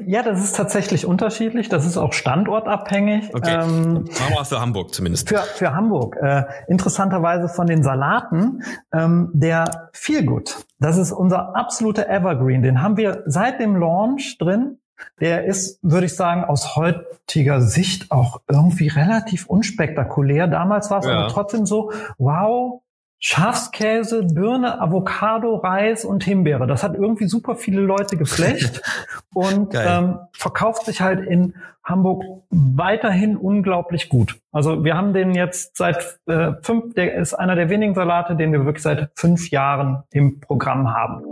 Ja, 0.05 0.23
das 0.23 0.43
ist 0.43 0.55
tatsächlich 0.55 1.05
unterschiedlich. 1.05 1.69
Das 1.69 1.85
ist 1.85 1.97
auch 1.97 2.13
standortabhängig. 2.13 3.33
Okay. 3.33 3.59
Ähm, 3.61 4.05
Machen 4.05 4.33
wir 4.35 4.45
für 4.45 4.59
Hamburg 4.59 4.93
zumindest. 4.93 5.29
Für, 5.29 5.39
für 5.39 5.73
Hamburg. 5.73 6.17
Äh, 6.21 6.43
interessanterweise 6.67 7.49
von 7.49 7.67
den 7.67 7.83
Salaten 7.83 8.63
ähm, 8.93 9.31
der 9.33 9.89
Feelgood. 9.93 10.57
Das 10.79 10.97
ist 10.97 11.11
unser 11.11 11.55
absoluter 11.55 12.09
Evergreen. 12.09 12.61
Den 12.61 12.81
haben 12.81 12.97
wir 12.97 13.23
seit 13.25 13.59
dem 13.59 13.75
Launch 13.75 14.37
drin. 14.37 14.79
Der 15.19 15.45
ist, 15.45 15.79
würde 15.81 16.05
ich 16.05 16.15
sagen, 16.15 16.43
aus 16.43 16.75
heutiger 16.75 17.61
Sicht 17.61 18.11
auch 18.11 18.41
irgendwie 18.47 18.87
relativ 18.87 19.47
unspektakulär. 19.47 20.47
Damals 20.47 20.89
war 20.91 20.99
es 20.99 21.05
ja. 21.05 21.13
aber 21.13 21.27
trotzdem 21.29 21.65
so, 21.65 21.91
wow, 22.17 22.83
Schafskäse, 23.25 24.23
Birne, 24.23 24.81
Avocado, 24.81 25.55
Reis 25.55 26.03
und 26.03 26.25
Himbeere. 26.25 26.67
Das 26.67 26.83
hat 26.83 26.95
irgendwie 26.95 27.27
super 27.27 27.55
viele 27.55 27.79
Leute 27.79 28.17
geflecht 28.17 28.81
und 29.33 29.73
ähm, 29.73 30.19
verkauft 30.33 30.85
sich 30.85 30.99
halt 30.99 31.25
in 31.25 31.55
Hamburg 31.85 32.23
weiterhin 32.49 33.37
unglaublich 33.37 34.09
gut. 34.09 34.39
Also 34.51 34.83
wir 34.83 34.97
haben 34.97 35.13
den 35.13 35.35
jetzt 35.35 35.77
seit 35.77 36.19
äh, 36.25 36.51
fünf, 36.63 36.95
der 36.95 37.15
ist 37.15 37.33
einer 37.33 37.55
der 37.55 37.69
wenigen 37.69 37.95
Salate, 37.95 38.35
den 38.35 38.51
wir 38.51 38.65
wirklich 38.65 38.83
seit 38.83 39.09
fünf 39.15 39.51
Jahren 39.51 40.03
im 40.11 40.41
Programm 40.41 40.93
haben. 40.93 41.23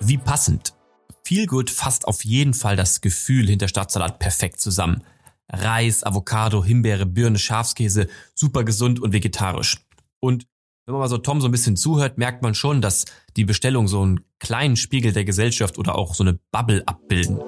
Wie 0.00 0.18
passend. 0.18 0.77
Feelgood 1.28 1.68
fasst 1.68 2.08
auf 2.08 2.24
jeden 2.24 2.54
Fall 2.54 2.74
das 2.74 3.02
Gefühl 3.02 3.46
hinter 3.46 3.68
Stadtsalat 3.68 4.18
perfekt 4.18 4.62
zusammen. 4.62 5.02
Reis, 5.50 6.02
Avocado, 6.02 6.64
Himbeere, 6.64 7.04
Birne, 7.04 7.38
Schafskäse, 7.38 8.06
super 8.34 8.64
gesund 8.64 8.98
und 8.98 9.12
vegetarisch. 9.12 9.76
Und 10.20 10.46
wenn 10.86 10.94
man 10.94 11.00
mal 11.00 11.08
so 11.08 11.18
Tom 11.18 11.42
so 11.42 11.48
ein 11.48 11.50
bisschen 11.50 11.76
zuhört, 11.76 12.16
merkt 12.16 12.42
man 12.42 12.54
schon, 12.54 12.80
dass 12.80 13.04
die 13.36 13.44
Bestellungen 13.44 13.88
so 13.88 14.00
einen 14.00 14.20
kleinen 14.38 14.76
Spiegel 14.76 15.12
der 15.12 15.26
Gesellschaft 15.26 15.76
oder 15.76 15.96
auch 15.96 16.14
so 16.14 16.24
eine 16.24 16.38
Bubble 16.50 16.82
abbilden. 16.86 17.42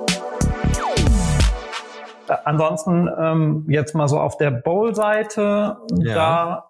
Ansonsten 2.45 3.09
ähm, 3.19 3.65
jetzt 3.67 3.95
mal 3.95 4.09
so 4.09 4.21
auf 4.21 4.37
der 4.37 4.51
Bowl-Seite, 4.51 5.79
ja. 5.97 6.15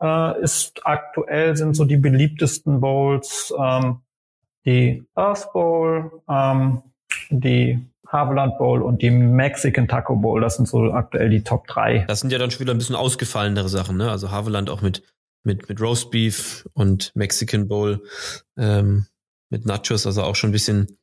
da 0.01 0.37
äh, 0.39 0.43
ist 0.45 0.81
aktuell 0.85 1.57
sind 1.57 1.75
so 1.75 1.85
die 1.85 1.97
beliebtesten 1.97 2.81
Bowls 2.81 3.53
ähm, 3.59 4.03
die 4.65 5.05
Earth 5.15 5.53
Bowl, 5.53 6.23
ähm, 6.29 6.83
die 7.31 7.79
Haveland 8.07 8.59
Bowl 8.59 8.83
und 8.83 9.03
die 9.03 9.11
Mexican 9.11 9.87
Taco 9.87 10.17
Bowl. 10.17 10.41
Das 10.41 10.57
sind 10.57 10.67
so 10.67 10.93
aktuell 10.93 11.31
die 11.31 11.43
Top 11.43 11.67
3. 11.69 12.05
Das 12.09 12.21
sind 12.21 12.33
ja 12.33 12.39
dann 12.39 12.51
schon 12.51 12.61
wieder 12.61 12.75
ein 12.75 12.79
bisschen 12.79 12.97
ausgefallenere 12.97 13.69
Sachen, 13.69 13.97
ne? 13.97 14.11
Also 14.11 14.31
Haveland 14.31 14.69
auch 14.69 14.83
mit, 14.83 15.03
mit, 15.45 15.69
mit 15.69 15.81
Roast 15.81 16.11
Beef 16.11 16.67
und 16.73 17.13
Mexican 17.15 17.69
Bowl 17.69 18.03
ähm, 18.57 19.07
mit 19.49 19.67
Nachos, 19.67 20.07
also 20.07 20.23
auch 20.23 20.37
schon 20.37 20.51
ein 20.51 20.53
bisschen, 20.53 20.99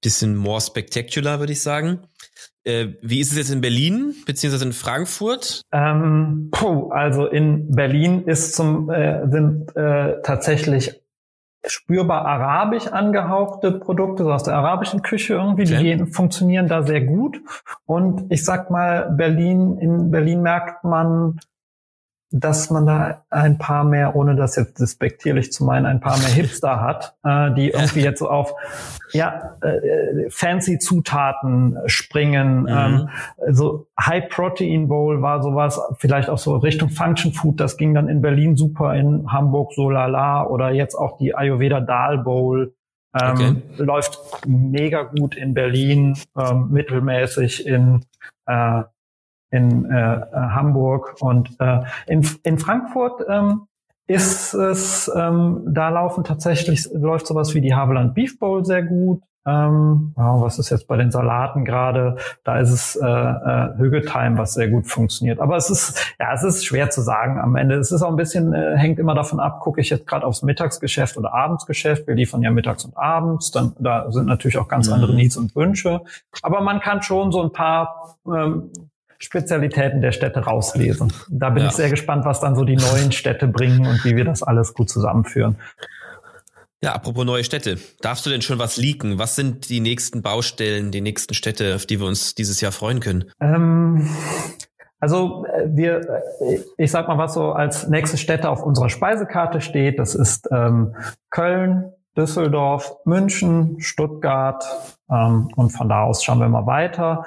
bisschen 0.00 0.36
more 0.36 0.60
spectacular, 0.60 1.38
würde 1.38 1.52
ich 1.52 1.62
sagen. 1.62 2.00
Äh, 2.64 2.94
wie 3.02 3.20
ist 3.20 3.32
es 3.32 3.38
jetzt 3.38 3.50
in 3.50 3.60
Berlin 3.60 4.14
beziehungsweise 4.24 4.64
in 4.64 4.72
Frankfurt? 4.72 5.62
Ähm, 5.72 6.48
puh, 6.52 6.90
also 6.90 7.26
in 7.26 7.74
Berlin 7.74 8.24
ist 8.24 8.54
zum 8.54 8.88
äh, 8.88 9.28
sind 9.28 9.74
äh, 9.76 10.22
tatsächlich 10.22 11.01
spürbar 11.66 12.26
arabisch 12.26 12.88
angehauchte 12.88 13.72
Produkte, 13.72 14.24
so 14.24 14.32
aus 14.32 14.42
der 14.42 14.54
arabischen 14.54 15.02
Küche 15.02 15.34
irgendwie, 15.34 15.64
die 15.64 16.06
funktionieren 16.06 16.68
da 16.68 16.82
sehr 16.82 17.02
gut. 17.02 17.40
Und 17.86 18.30
ich 18.30 18.44
sag 18.44 18.70
mal, 18.70 19.10
Berlin, 19.10 19.78
in 19.78 20.10
Berlin 20.10 20.42
merkt 20.42 20.84
man, 20.84 21.38
dass 22.32 22.70
man 22.70 22.86
da 22.86 23.24
ein 23.30 23.58
paar 23.58 23.84
mehr, 23.84 24.16
ohne 24.16 24.34
das 24.34 24.56
jetzt 24.56 24.80
despektierlich 24.80 25.52
zu 25.52 25.64
meinen, 25.64 25.84
ein 25.86 26.00
paar 26.00 26.18
mehr 26.18 26.28
Hipster 26.28 26.80
hat, 26.80 27.14
äh, 27.24 27.54
die 27.54 27.70
irgendwie 27.70 28.00
jetzt 28.02 28.20
so 28.20 28.28
auf 28.28 28.54
ja 29.12 29.56
äh, 29.60 30.30
fancy 30.30 30.78
Zutaten 30.78 31.78
springen. 31.86 32.62
Mhm. 32.62 32.68
Ähm, 32.68 33.08
so 33.50 33.86
High 34.00 34.28
Protein 34.30 34.88
Bowl 34.88 35.20
war 35.20 35.42
sowas, 35.42 35.80
vielleicht 35.98 36.30
auch 36.30 36.38
so 36.38 36.56
Richtung 36.56 36.88
Function 36.88 37.32
Food. 37.32 37.60
Das 37.60 37.76
ging 37.76 37.94
dann 37.94 38.08
in 38.08 38.22
Berlin 38.22 38.56
super, 38.56 38.94
in 38.94 39.30
Hamburg 39.30 39.72
so 39.74 39.90
lala 39.90 40.46
oder 40.46 40.70
jetzt 40.70 40.94
auch 40.94 41.18
die 41.18 41.34
Ayurveda 41.34 41.80
Dal 41.80 42.18
Bowl. 42.18 42.74
Ähm, 43.14 43.62
okay. 43.76 43.84
Läuft 43.84 44.18
mega 44.46 45.02
gut 45.02 45.36
in 45.36 45.52
Berlin, 45.52 46.16
ähm, 46.34 46.68
mittelmäßig 46.70 47.66
in 47.66 48.06
äh, 48.46 48.82
in 49.52 49.84
äh, 49.84 50.16
äh, 50.16 50.24
Hamburg 50.32 51.14
und 51.20 51.50
äh, 51.60 51.82
in, 52.06 52.26
in 52.42 52.58
Frankfurt 52.58 53.24
ähm, 53.28 53.66
ist 54.06 54.54
es, 54.54 55.10
ähm, 55.14 55.62
da 55.66 55.90
laufen 55.90 56.24
tatsächlich, 56.24 56.88
läuft 56.92 57.26
sowas 57.26 57.54
wie 57.54 57.60
die 57.60 57.74
Haveland 57.74 58.14
Beef 58.14 58.38
Bowl 58.38 58.64
sehr 58.64 58.82
gut. 58.82 59.22
Ähm, 59.44 60.14
oh, 60.16 60.40
was 60.40 60.60
ist 60.60 60.70
jetzt 60.70 60.86
bei 60.86 60.96
den 60.96 61.10
Salaten 61.10 61.64
gerade? 61.64 62.16
Da 62.44 62.60
ist 62.60 62.70
es 62.70 62.96
äh, 62.96 63.06
äh, 63.06 63.76
Hügeltime, 63.76 64.38
was 64.38 64.54
sehr 64.54 64.68
gut 64.68 64.86
funktioniert. 64.86 65.40
Aber 65.40 65.56
es 65.56 65.68
ist, 65.68 66.14
ja, 66.20 66.32
es 66.32 66.44
ist 66.44 66.64
schwer 66.64 66.90
zu 66.90 67.00
sagen 67.00 67.40
am 67.40 67.56
Ende. 67.56 67.74
Es 67.74 67.90
ist 67.90 68.02
auch 68.02 68.10
ein 68.10 68.16
bisschen, 68.16 68.52
äh, 68.52 68.76
hängt 68.76 69.00
immer 69.00 69.14
davon 69.14 69.40
ab, 69.40 69.58
gucke 69.60 69.80
ich 69.80 69.90
jetzt 69.90 70.06
gerade 70.06 70.24
aufs 70.26 70.42
Mittagsgeschäft 70.42 71.16
oder 71.16 71.34
Abendsgeschäft. 71.34 72.06
Wir 72.06 72.14
liefern 72.14 72.42
ja 72.42 72.52
mittags 72.52 72.84
und 72.84 72.96
abends. 72.96 73.50
Dann, 73.50 73.72
da 73.80 74.12
sind 74.12 74.26
natürlich 74.26 74.58
auch 74.58 74.68
ganz 74.68 74.86
mhm. 74.86 74.94
andere 74.94 75.14
Needs 75.14 75.36
und 75.36 75.56
Wünsche. 75.56 76.02
Aber 76.42 76.60
man 76.60 76.78
kann 76.78 77.02
schon 77.02 77.32
so 77.32 77.42
ein 77.42 77.50
paar 77.50 78.16
ähm, 78.26 78.70
Spezialitäten 79.22 80.00
der 80.00 80.10
Städte 80.10 80.40
rauslesen. 80.40 81.12
Da 81.30 81.50
bin 81.50 81.62
ja. 81.62 81.68
ich 81.68 81.76
sehr 81.76 81.90
gespannt, 81.90 82.24
was 82.24 82.40
dann 82.40 82.56
so 82.56 82.64
die 82.64 82.76
neuen 82.76 83.12
Städte 83.12 83.46
bringen 83.46 83.86
und 83.86 84.04
wie 84.04 84.16
wir 84.16 84.24
das 84.24 84.42
alles 84.42 84.74
gut 84.74 84.90
zusammenführen. 84.90 85.56
Ja, 86.82 86.94
apropos 86.94 87.24
neue 87.24 87.44
Städte. 87.44 87.78
Darfst 88.00 88.26
du 88.26 88.30
denn 88.30 88.42
schon 88.42 88.58
was 88.58 88.76
leaken? 88.76 89.20
Was 89.20 89.36
sind 89.36 89.68
die 89.68 89.78
nächsten 89.78 90.22
Baustellen, 90.22 90.90
die 90.90 91.00
nächsten 91.00 91.34
Städte, 91.34 91.76
auf 91.76 91.86
die 91.86 92.00
wir 92.00 92.08
uns 92.08 92.34
dieses 92.34 92.60
Jahr 92.60 92.72
freuen 92.72 92.98
können? 92.98 93.30
Ähm, 93.40 94.10
also 94.98 95.46
äh, 95.46 95.68
wir, 95.68 96.00
äh, 96.40 96.58
ich 96.76 96.90
sag 96.90 97.06
mal, 97.06 97.18
was 97.18 97.34
so 97.34 97.52
als 97.52 97.86
nächste 97.86 98.18
Städte 98.18 98.50
auf 98.50 98.64
unserer 98.64 98.88
Speisekarte 98.88 99.60
steht, 99.60 100.00
das 100.00 100.16
ist 100.16 100.48
ähm, 100.50 100.96
Köln, 101.30 101.92
Düsseldorf, 102.16 102.96
München, 103.04 103.76
Stuttgart 103.78 104.64
ähm, 105.08 105.48
und 105.54 105.70
von 105.70 105.88
da 105.88 106.02
aus 106.02 106.24
schauen 106.24 106.40
wir 106.40 106.48
mal 106.48 106.66
weiter. 106.66 107.24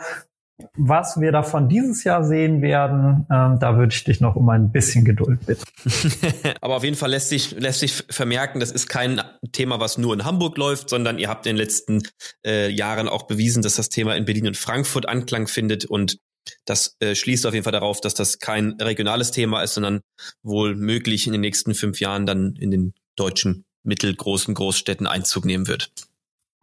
Was 0.78 1.20
wir 1.20 1.34
davon 1.34 1.68
dieses 1.68 2.04
Jahr 2.06 2.24
sehen 2.24 2.62
werden, 2.62 3.26
ähm, 3.30 3.60
da 3.60 3.78
würde 3.78 3.94
ich 3.94 4.04
dich 4.06 4.22
noch 4.22 4.36
um 4.36 4.48
ein 4.50 4.72
bisschen 4.72 5.04
Geduld 5.04 5.46
bitten. 5.46 5.64
Aber 6.62 6.78
auf 6.78 6.84
jeden 6.84 6.96
Fall 6.96 7.10
lässt 7.10 7.30
sich, 7.30 7.52
lässt 7.52 7.82
sich 7.82 7.92
vermerken, 8.10 8.62
das 8.62 8.72
ist 8.72 8.88
kein 8.88 9.22
Thema, 9.52 9.82
was 9.82 9.98
nur 9.98 10.14
in 10.14 10.24
Hamburg 10.24 10.58
läuft, 10.58 10.90
sondern 10.90 11.20
ihr 11.20 11.28
habt 11.28 11.46
in 11.46 11.56
den 11.56 11.58
letzten 11.58 12.04
äh, 12.46 12.70
Jahren 12.70 13.10
auch 13.10 13.24
bewiesen, 13.24 13.64
dass 13.64 13.76
das 13.76 13.90
Thema 13.90 14.16
in 14.16 14.24
Berlin 14.24 14.48
und 14.48 14.58
Frankfurt 14.58 15.10
Anklang 15.10 15.48
findet 15.48 15.86
und 15.86 16.20
das 16.66 16.96
äh, 17.00 17.16
schließt 17.16 17.46
auf 17.46 17.54
jeden 17.54 17.64
Fall 17.64 17.74
darauf, 17.74 18.02
dass 18.02 18.14
das 18.14 18.40
kein 18.40 18.74
regionales 18.80 19.32
Thema 19.32 19.62
ist, 19.62 19.74
sondern 19.74 20.02
wohl 20.44 20.76
möglich 20.76 21.26
in 21.26 21.34
den 21.34 21.42
nächsten 21.42 21.74
fünf 21.74 22.00
Jahren 22.00 22.26
dann 22.26 22.56
in 22.56 22.72
den 22.72 22.94
deutschen 23.16 23.66
mittelgroßen 23.84 24.54
Großstädten 24.54 25.08
Einzug 25.08 25.46
nehmen 25.46 25.68
wird. 25.68 25.92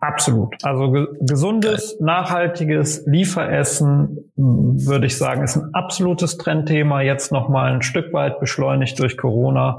Absolut. 0.03 0.57
Also 0.65 0.91
ge 0.91 1.07
gesundes, 1.21 1.97
nachhaltiges 2.01 3.05
Lieferessen, 3.07 4.33
würde 4.35 5.07
ich 5.07 5.17
sagen, 5.17 5.45
ist 5.45 5.55
ein 5.55 5.73
absolutes 5.75 6.39
Trendthema. 6.39 7.03
Jetzt 7.03 7.31
nochmal 7.31 7.73
ein 7.73 7.83
Stück 7.83 8.13
weit 8.13 8.41
beschleunigt 8.41 8.99
durch 8.99 9.17
Corona, 9.17 9.79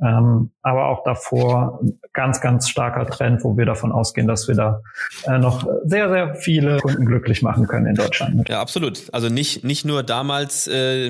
ähm, 0.00 0.52
aber 0.62 0.86
auch 0.86 1.02
davor 1.02 1.80
ganz, 2.12 2.40
ganz 2.40 2.68
starker 2.68 3.04
Trend, 3.06 3.42
wo 3.42 3.56
wir 3.56 3.66
davon 3.66 3.90
ausgehen, 3.90 4.28
dass 4.28 4.46
wir 4.46 4.54
da 4.54 4.80
äh, 5.26 5.38
noch 5.38 5.66
sehr, 5.84 6.08
sehr 6.08 6.36
viele 6.36 6.78
Kunden 6.78 7.04
glücklich 7.04 7.42
machen 7.42 7.66
können 7.66 7.86
in 7.86 7.96
Deutschland. 7.96 8.48
Ja, 8.48 8.60
absolut. 8.60 9.12
Also 9.12 9.28
nicht 9.28 9.64
nicht 9.64 9.84
nur 9.84 10.04
damals 10.04 10.68
äh, 10.68 11.08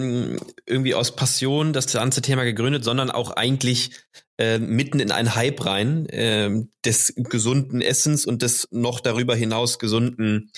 irgendwie 0.64 0.94
aus 0.94 1.14
Passion 1.14 1.74
das 1.74 1.92
ganze 1.92 2.22
Thema 2.22 2.44
gegründet, 2.44 2.82
sondern 2.82 3.10
auch 3.10 3.36
eigentlich 3.36 3.90
äh, 4.38 4.58
mitten 4.58 5.00
in 5.00 5.10
einen 5.10 5.34
Hype 5.34 5.64
rein 5.64 6.06
äh, 6.08 6.50
des 6.84 7.14
gesunden 7.16 7.80
Essens 7.80 8.26
und 8.26 8.42
des 8.42 8.68
noch 8.70 9.00
darüber 9.00 9.36
hinaus 9.36 9.78
gesunden 9.78 10.50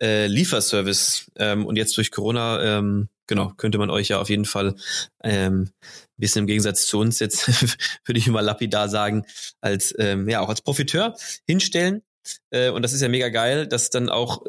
äh, 0.00 0.26
Lieferservice. 0.26 1.30
Ähm, 1.36 1.66
und 1.66 1.76
jetzt 1.76 1.96
durch 1.96 2.10
Corona, 2.10 2.78
ähm, 2.78 3.08
genau, 3.26 3.52
könnte 3.56 3.78
man 3.78 3.90
euch 3.90 4.08
ja 4.08 4.20
auf 4.20 4.30
jeden 4.30 4.44
Fall 4.44 4.76
ähm, 5.22 5.70
bisschen 6.16 6.40
im 6.40 6.46
Gegensatz 6.46 6.86
zu 6.86 6.98
uns 6.98 7.18
jetzt, 7.18 7.48
würde 8.04 8.18
ich 8.18 8.26
mal 8.28 8.40
lapidar 8.40 8.88
sagen, 8.88 9.24
als 9.60 9.94
ähm, 9.98 10.28
ja 10.28 10.40
auch 10.40 10.48
als 10.48 10.62
Profiteur 10.62 11.16
hinstellen. 11.46 12.02
Äh, 12.50 12.70
und 12.70 12.82
das 12.82 12.92
ist 12.92 13.00
ja 13.00 13.08
mega 13.08 13.28
geil, 13.28 13.66
dass 13.66 13.90
dann 13.90 14.08
auch 14.08 14.44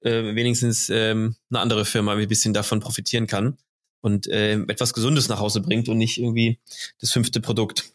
äh, 0.00 0.34
wenigstens 0.34 0.88
ähm, 0.90 1.36
eine 1.50 1.60
andere 1.60 1.84
Firma 1.84 2.14
ein 2.14 2.28
bisschen 2.28 2.54
davon 2.54 2.80
profitieren 2.80 3.26
kann 3.26 3.58
und 4.00 4.26
äh, 4.28 4.54
etwas 4.54 4.94
Gesundes 4.94 5.28
nach 5.28 5.40
Hause 5.40 5.60
bringt 5.60 5.88
und 5.88 5.98
nicht 5.98 6.18
irgendwie 6.18 6.58
das 7.00 7.12
fünfte 7.12 7.40
Produkt. 7.40 7.92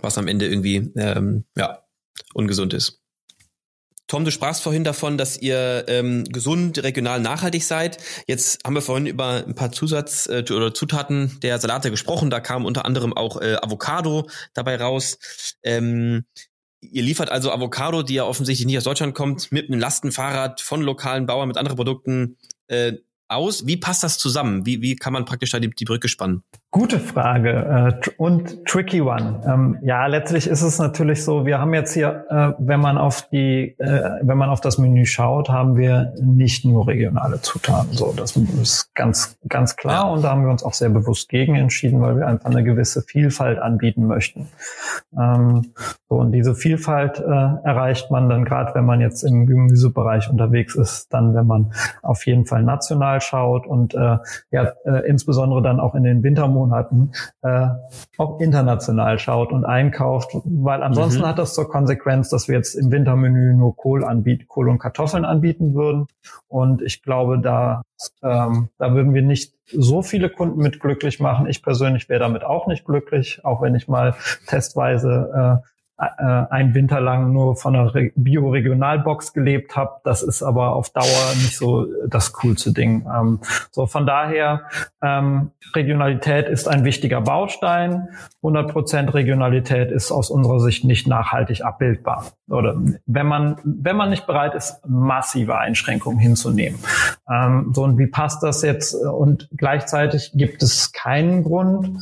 Was 0.00 0.18
am 0.18 0.28
Ende 0.28 0.46
irgendwie 0.46 0.92
ähm, 0.96 1.44
ja, 1.56 1.82
ungesund 2.34 2.74
ist. 2.74 3.00
Tom, 4.08 4.24
du 4.24 4.30
sprachst 4.30 4.62
vorhin 4.62 4.84
davon, 4.84 5.18
dass 5.18 5.36
ihr 5.36 5.84
ähm, 5.86 6.24
gesund, 6.24 6.82
regional, 6.82 7.20
nachhaltig 7.20 7.62
seid. 7.62 7.98
Jetzt 8.26 8.64
haben 8.64 8.74
wir 8.74 8.80
vorhin 8.80 9.06
über 9.06 9.44
ein 9.46 9.54
paar 9.54 9.70
Zusatz- 9.70 10.26
äh, 10.28 10.44
oder 10.50 10.72
Zutaten 10.72 11.38
der 11.42 11.58
Salate 11.58 11.90
gesprochen. 11.90 12.30
Da 12.30 12.40
kam 12.40 12.64
unter 12.64 12.86
anderem 12.86 13.14
auch 13.14 13.38
äh, 13.38 13.56
Avocado 13.60 14.26
dabei 14.54 14.76
raus. 14.76 15.18
Ähm, 15.62 16.24
ihr 16.80 17.02
liefert 17.02 17.30
also 17.30 17.52
Avocado, 17.52 18.02
die 18.02 18.14
ja 18.14 18.24
offensichtlich 18.24 18.66
nicht 18.66 18.78
aus 18.78 18.84
Deutschland 18.84 19.14
kommt, 19.14 19.52
mit 19.52 19.68
einem 19.68 19.78
Lastenfahrrad 19.78 20.62
von 20.62 20.80
lokalen 20.80 21.26
Bauern 21.26 21.48
mit 21.48 21.58
anderen 21.58 21.76
Produkten 21.76 22.38
äh, 22.68 22.94
aus. 23.28 23.66
Wie 23.66 23.76
passt 23.76 24.02
das 24.02 24.18
zusammen? 24.18 24.66
Wie, 24.66 24.82
wie 24.82 24.96
kann 24.96 25.12
man 25.12 25.24
praktisch 25.24 25.50
da 25.50 25.60
die, 25.60 25.70
die 25.70 25.84
Brücke 25.84 26.08
spannen? 26.08 26.42
Gute 26.70 27.00
Frage 27.00 27.98
äh, 28.04 28.10
und 28.18 28.64
tricky 28.66 29.00
one. 29.00 29.40
Ähm, 29.46 29.78
ja, 29.82 30.06
letztlich 30.06 30.46
ist 30.46 30.60
es 30.60 30.78
natürlich 30.78 31.24
so, 31.24 31.46
wir 31.46 31.58
haben 31.58 31.72
jetzt 31.72 31.94
hier, 31.94 32.26
äh, 32.28 32.52
wenn 32.58 32.80
man 32.80 32.98
auf 32.98 33.26
die, 33.30 33.74
äh, 33.78 34.10
wenn 34.20 34.36
man 34.36 34.50
auf 34.50 34.60
das 34.60 34.76
Menü 34.76 35.06
schaut, 35.06 35.48
haben 35.48 35.78
wir 35.78 36.12
nicht 36.20 36.66
nur 36.66 36.86
regionale 36.86 37.40
Zutaten. 37.40 37.94
So, 37.94 38.12
das 38.14 38.36
ist 38.36 38.94
ganz, 38.94 39.38
ganz 39.48 39.76
klar 39.76 40.04
ja. 40.04 40.12
und 40.12 40.22
da 40.22 40.30
haben 40.30 40.44
wir 40.44 40.50
uns 40.50 40.62
auch 40.62 40.74
sehr 40.74 40.90
bewusst 40.90 41.30
gegen 41.30 41.54
entschieden, 41.54 42.02
weil 42.02 42.16
wir 42.16 42.26
einfach 42.26 42.50
eine 42.50 42.62
gewisse 42.62 43.02
Vielfalt 43.02 43.58
anbieten 43.58 44.06
möchten. 44.06 44.48
Ähm, 45.18 45.72
so, 46.08 46.16
und 46.16 46.32
diese 46.32 46.54
Vielfalt 46.54 47.18
äh, 47.18 47.22
erreicht 47.22 48.10
man 48.10 48.28
dann 48.28 48.44
gerade, 48.44 48.74
wenn 48.74 48.84
man 48.84 49.00
jetzt 49.00 49.22
im 49.22 49.46
Gemüsebereich 49.46 50.28
unterwegs 50.28 50.74
ist, 50.74 51.12
dann, 51.14 51.34
wenn 51.34 51.46
man 51.46 51.72
auf 52.02 52.26
jeden 52.26 52.44
Fall 52.46 52.62
national 52.62 53.17
schaut 53.20 53.66
und 53.66 53.94
äh, 53.94 54.18
ja, 54.50 54.72
äh, 54.84 55.08
insbesondere 55.08 55.62
dann 55.62 55.80
auch 55.80 55.94
in 55.94 56.02
den 56.02 56.22
Wintermonaten 56.22 56.68
Monaten 56.68 57.12
äh, 57.42 57.68
auch 58.18 58.40
international 58.40 59.18
schaut 59.18 59.52
und 59.52 59.64
einkauft, 59.64 60.30
weil 60.44 60.82
ansonsten 60.82 61.22
mhm. 61.22 61.26
hat 61.26 61.38
das 61.38 61.54
zur 61.54 61.68
Konsequenz, 61.68 62.28
dass 62.28 62.48
wir 62.48 62.56
jetzt 62.56 62.74
im 62.74 62.90
Wintermenü 62.90 63.54
nur 63.54 63.76
Kohl 63.76 64.04
anbieten, 64.04 64.46
Kohl 64.48 64.68
und 64.68 64.78
Kartoffeln 64.78 65.24
anbieten 65.24 65.74
würden. 65.74 66.06
Und 66.48 66.82
ich 66.82 67.02
glaube, 67.02 67.38
da, 67.38 67.82
ähm, 68.22 68.68
da 68.78 68.94
würden 68.94 69.14
wir 69.14 69.22
nicht 69.22 69.54
so 69.66 70.02
viele 70.02 70.30
Kunden 70.30 70.60
mit 70.60 70.80
glücklich 70.80 71.20
machen. 71.20 71.46
Ich 71.46 71.62
persönlich 71.62 72.08
wäre 72.08 72.20
damit 72.20 72.44
auch 72.44 72.66
nicht 72.66 72.84
glücklich, 72.84 73.44
auch 73.44 73.62
wenn 73.62 73.74
ich 73.74 73.88
mal 73.88 74.14
testweise 74.46 75.60
äh, 75.62 75.68
äh, 75.98 76.22
einen 76.22 76.74
Winter 76.74 77.00
lang 77.00 77.32
nur 77.32 77.56
von 77.56 77.74
einer 77.74 77.92
Bio-Regionalbox 78.14 79.32
gelebt 79.32 79.76
habe. 79.76 80.00
Das 80.04 80.22
ist 80.22 80.42
aber 80.42 80.76
auf 80.76 80.90
Dauer 80.90 81.32
nicht 81.34 81.56
so 81.56 81.86
das 82.06 82.32
coolste 82.34 82.72
Ding. 82.72 83.04
Ähm, 83.12 83.40
so 83.72 83.86
von 83.86 84.06
daher, 84.06 84.62
ähm, 85.02 85.50
Regionalität 85.74 86.48
ist 86.48 86.68
ein 86.68 86.84
wichtiger 86.84 87.20
Baustein. 87.20 88.08
100 88.42 88.70
Prozent 88.70 89.14
Regionalität 89.14 89.90
ist 89.90 90.12
aus 90.12 90.30
unserer 90.30 90.60
Sicht 90.60 90.84
nicht 90.84 91.08
nachhaltig 91.08 91.64
abbildbar. 91.64 92.26
Oder 92.48 92.76
wenn 93.06 93.26
man, 93.26 93.56
wenn 93.64 93.96
man 93.96 94.10
nicht 94.10 94.26
bereit 94.26 94.54
ist, 94.54 94.80
massive 94.86 95.58
Einschränkungen 95.58 96.18
hinzunehmen. 96.18 96.78
Ähm, 97.28 97.72
so 97.74 97.82
und 97.82 97.98
wie 97.98 98.06
passt 98.06 98.42
das 98.42 98.62
jetzt? 98.62 98.94
Und 98.94 99.48
gleichzeitig 99.56 100.32
gibt 100.34 100.62
es 100.62 100.92
keinen 100.92 101.42
Grund, 101.42 101.98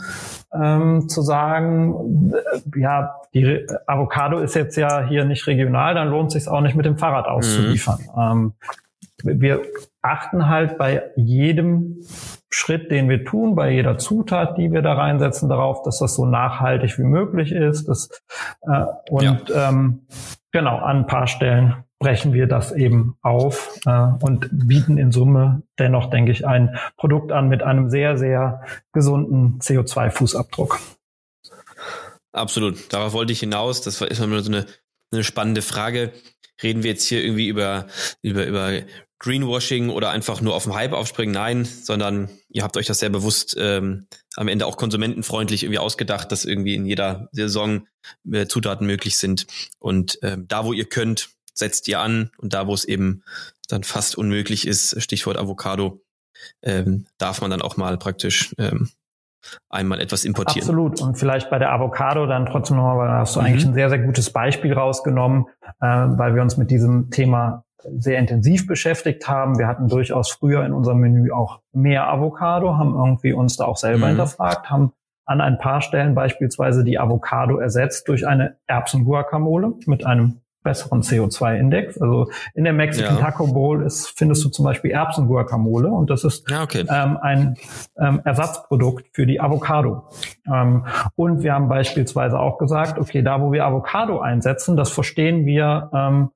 ähm, 0.53 1.09
zu 1.09 1.23
sagen, 1.23 2.33
äh, 2.33 2.81
ja, 2.81 3.17
die 3.42 3.66
Avocado 3.87 4.38
ist 4.38 4.55
jetzt 4.55 4.77
ja 4.77 5.07
hier 5.07 5.25
nicht 5.25 5.46
regional, 5.46 5.94
dann 5.94 6.09
lohnt 6.09 6.35
es 6.35 6.44
sich 6.44 6.51
auch 6.51 6.61
nicht 6.61 6.75
mit 6.75 6.87
dem 6.87 6.99
Fahrrad 6.99 7.27
auszuliefern. 7.27 8.01
Mhm. 8.14 8.20
Ähm, 8.20 8.53
wir 9.22 9.62
achten 10.03 10.49
halt 10.49 10.79
bei 10.79 11.03
jedem 11.16 11.99
Schritt, 12.51 12.90
den 12.90 13.09
wir 13.09 13.25
tun, 13.25 13.55
bei 13.55 13.70
jeder 13.70 13.99
Zutat, 13.99 14.57
die 14.57 14.72
wir 14.72 14.83
da 14.83 14.94
reinsetzen, 14.94 15.49
darauf, 15.49 15.83
dass 15.83 15.99
das 15.99 16.14
so 16.14 16.27
nachhaltig 16.27 16.99
wie 16.99 17.05
möglich 17.05 17.53
ist. 17.53 17.88
Dass, 17.88 18.09
äh, 18.62 18.85
und 19.11 19.49
ja. 19.49 19.68
ähm, 19.68 20.07
genau, 20.53 20.77
an 20.79 20.99
ein 20.99 21.07
paar 21.07 21.27
Stellen 21.27 21.85
brechen 21.99 22.33
wir 22.33 22.46
das 22.46 22.72
eben 22.72 23.16
auf 23.22 23.79
äh, 23.87 24.09
und 24.20 24.49
bieten 24.53 24.99
in 24.99 25.12
Summe 25.12 25.62
dennoch, 25.79 26.11
denke 26.11 26.31
ich, 26.31 26.46
ein 26.46 26.77
Produkt 26.96 27.33
an 27.33 27.49
mit 27.49 27.62
einem 27.62 27.88
sehr, 27.88 28.16
sehr 28.16 28.62
gesunden 28.92 29.59
CO2-Fußabdruck. 29.61 30.79
Absolut. 32.37 32.92
Darauf 32.92 33.12
wollte 33.14 33.33
ich 33.33 33.40
hinaus. 33.40 33.81
Das 33.81 34.01
war 34.01 34.11
immer 34.11 34.42
so 34.42 34.51
eine, 34.51 34.66
eine 35.11 35.25
spannende 35.25 35.62
Frage. 35.62 36.12
Reden 36.62 36.83
wir 36.83 36.90
jetzt 36.90 37.05
hier 37.05 37.25
irgendwie 37.25 37.49
über, 37.49 37.87
über, 38.22 38.46
über 38.46 38.83
Greenwashing 39.18 39.88
oder 39.88 40.11
einfach 40.11 40.40
nur 40.42 40.55
auf 40.55 40.64
dem 40.64 40.75
Hype 40.75 40.92
aufspringen? 40.92 41.33
Nein, 41.35 41.64
sondern 41.64 42.29
ihr 42.51 42.62
habt 42.62 42.77
euch 42.77 42.87
das 42.87 42.99
sehr 42.99 43.09
bewusst 43.09 43.57
ähm, 43.59 44.07
am 44.37 44.49
Ende 44.49 44.66
auch 44.66 44.77
konsumentenfreundlich 44.77 45.62
irgendwie 45.62 45.79
ausgedacht, 45.79 46.31
dass 46.31 46.44
irgendwie 46.44 46.75
in 46.75 46.85
jeder 46.85 47.29
Saison 47.33 47.87
äh, 48.31 48.46
Zutaten 48.46 48.87
möglich 48.87 49.16
sind. 49.16 49.46
Und 49.79 50.18
ähm, 50.22 50.46
da, 50.46 50.64
wo 50.66 50.75
ihr 50.75 50.87
könnt, 50.87 51.31
setzt 51.55 51.88
ihr 51.88 52.01
an. 52.01 52.31
Und 52.37 52.53
da, 52.53 52.66
wo 52.66 52.75
es 52.75 52.85
eben 52.85 53.22
dann 53.68 53.83
fast 53.83 54.16
unmöglich 54.16 54.66
ist, 54.66 55.01
Stichwort 55.03 55.38
Avocado, 55.38 56.03
ähm, 56.62 57.07
darf 57.16 57.40
man 57.40 57.51
dann 57.51 57.62
auch 57.62 57.79
mal 57.79 57.96
praktisch 57.96 58.55
ähm, 58.59 58.90
einmal 59.69 60.01
etwas 60.01 60.25
importieren. 60.25 60.63
Absolut. 60.63 61.01
Und 61.01 61.19
vielleicht 61.19 61.51
bei 61.51 61.59
der 61.59 61.73
Avocado 61.73 62.27
dann 62.27 62.47
trotzdem 62.47 62.77
nochmal, 62.77 62.99
weil 62.99 63.09
da 63.09 63.19
hast 63.19 63.37
du 63.37 63.41
mhm. 63.41 63.47
eigentlich 63.47 63.67
ein 63.67 63.75
sehr, 63.75 63.89
sehr 63.89 63.99
gutes 63.99 64.31
Beispiel 64.31 64.73
rausgenommen, 64.73 65.47
äh, 65.81 65.87
weil 65.87 66.35
wir 66.35 66.43
uns 66.43 66.57
mit 66.57 66.71
diesem 66.71 67.11
Thema 67.11 67.65
sehr 67.99 68.19
intensiv 68.19 68.67
beschäftigt 68.67 69.29
haben. 69.29 69.59
Wir 69.59 69.69
hatten 69.69 69.89
durchaus 69.89 70.31
früher 70.31 70.65
in 70.65 70.73
unserem 70.73 70.99
Menü 70.99 71.31
auch 71.31 71.61
mehr 71.73 72.09
Avocado, 72.09 72.77
haben 72.77 72.95
irgendwie 72.95 73.33
uns 73.33 73.57
da 73.57 73.65
auch 73.65 73.77
selber 73.77 74.07
mhm. 74.07 74.11
hinterfragt, 74.11 74.71
haben 74.71 74.93
an 75.25 75.41
ein 75.41 75.59
paar 75.59 75.81
Stellen 75.81 76.15
beispielsweise 76.15 76.85
die 76.85 76.99
Avocado 76.99 77.59
ersetzt 77.59 78.09
durch 78.09 78.27
eine 78.27 78.57
Erbsen-Guacamole 78.67 79.75
mit 79.87 80.07
einem 80.07 80.41
besseren 80.67 81.03
CO2-Index. 81.03 81.99
Also 81.99 82.29
in 82.55 82.65
der 82.65 82.73
Mexican 82.73 83.17
ja. 83.17 83.23
Taco 83.23 83.47
Bowl 83.47 83.83
ist, 83.83 84.13
findest 84.19 84.45
du 84.45 84.49
zum 84.49 84.65
Beispiel 84.65 84.91
Erbsen-Guacamole 84.91 85.89
und 85.89 86.11
das 86.11 86.25
ist 86.25 86.51
ja, 86.51 86.65
okay. 86.65 86.85
ähm, 86.91 87.17
ein 87.23 87.57
ähm, 87.99 88.21
Ersatzprodukt 88.25 89.07
für 89.13 89.27
die 89.27 89.41
Avocado. 89.41 90.03
Ähm, 90.53 90.85
und 91.15 91.43
wir 91.43 91.55
haben 91.55 91.69
beispielsweise 91.69 92.39
auch 92.39 92.59
gesagt, 92.59 92.99
okay, 92.99 93.23
da 93.23 93.41
wo 93.41 93.53
wir 93.53 93.65
Avocado 93.65 94.21
einsetzen, 94.21 94.77
das 94.77 94.91
verstehen 94.91 95.47
wir 95.47 95.89
ähm, 95.95 96.31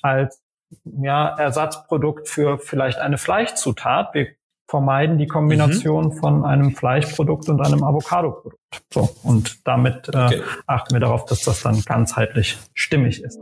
als 0.00 0.42
ja, 0.84 1.28
Ersatzprodukt 1.28 2.28
für 2.28 2.58
vielleicht 2.58 2.98
eine 2.98 3.18
Fleischzutat. 3.18 4.14
Wir 4.14 4.28
vermeiden 4.66 5.18
die 5.18 5.26
Kombination 5.26 6.06
mhm. 6.06 6.12
von 6.12 6.44
einem 6.44 6.74
Fleischprodukt 6.74 7.48
und 7.48 7.60
einem 7.60 7.84
Avocado-Produkt. 7.84 8.58
So, 8.92 9.08
und 9.22 9.66
damit 9.66 10.08
äh, 10.08 10.16
okay. 10.16 10.42
achten 10.66 10.94
wir 10.94 11.00
darauf, 11.00 11.26
dass 11.26 11.42
das 11.42 11.62
dann 11.62 11.82
ganzheitlich 11.84 12.58
stimmig 12.74 13.22
ist. 13.22 13.38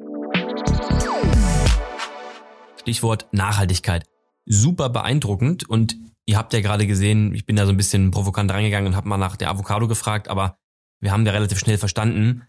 Stichwort 2.82 3.28
Nachhaltigkeit. 3.32 4.04
Super 4.44 4.88
beeindruckend 4.88 5.68
und 5.68 5.96
ihr 6.26 6.36
habt 6.36 6.52
ja 6.52 6.60
gerade 6.60 6.86
gesehen, 6.86 7.34
ich 7.34 7.46
bin 7.46 7.56
da 7.56 7.64
so 7.64 7.70
ein 7.70 7.76
bisschen 7.76 8.10
provokant 8.10 8.50
reingegangen 8.50 8.88
und 8.88 8.96
habe 8.96 9.08
mal 9.08 9.18
nach 9.18 9.36
der 9.36 9.50
Avocado 9.50 9.86
gefragt, 9.86 10.28
aber 10.28 10.58
wir 11.00 11.12
haben 11.12 11.24
ja 11.24 11.32
relativ 11.32 11.58
schnell 11.58 11.78
verstanden, 11.78 12.42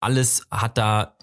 alles 0.00 0.46
hat 0.50 0.78
da, 0.78 1.16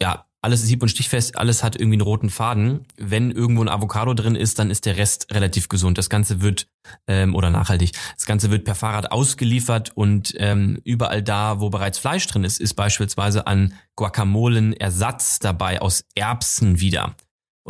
ja, 0.00 0.26
alles 0.42 0.62
ist 0.62 0.68
hieb- 0.68 0.82
und 0.82 0.88
stichfest, 0.88 1.36
alles 1.36 1.62
hat 1.62 1.76
irgendwie 1.76 1.96
einen 1.96 2.02
roten 2.02 2.30
Faden. 2.30 2.86
Wenn 2.96 3.30
irgendwo 3.30 3.62
ein 3.62 3.68
Avocado 3.68 4.14
drin 4.14 4.36
ist, 4.36 4.58
dann 4.58 4.70
ist 4.70 4.86
der 4.86 4.96
Rest 4.96 5.32
relativ 5.34 5.68
gesund. 5.68 5.98
Das 5.98 6.08
Ganze 6.08 6.40
wird, 6.40 6.66
ähm, 7.06 7.34
oder 7.34 7.50
nachhaltig, 7.50 7.92
das 8.14 8.24
Ganze 8.24 8.50
wird 8.50 8.64
per 8.64 8.74
Fahrrad 8.74 9.12
ausgeliefert 9.12 9.92
und 9.94 10.34
ähm, 10.38 10.80
überall 10.84 11.22
da, 11.22 11.60
wo 11.60 11.68
bereits 11.68 11.98
Fleisch 11.98 12.26
drin 12.26 12.44
ist, 12.44 12.58
ist 12.58 12.74
beispielsweise 12.74 13.46
an 13.46 13.74
Guacamolen 13.96 14.72
Ersatz 14.72 15.40
dabei 15.40 15.82
aus 15.82 16.04
Erbsen 16.14 16.80
wieder. 16.80 17.14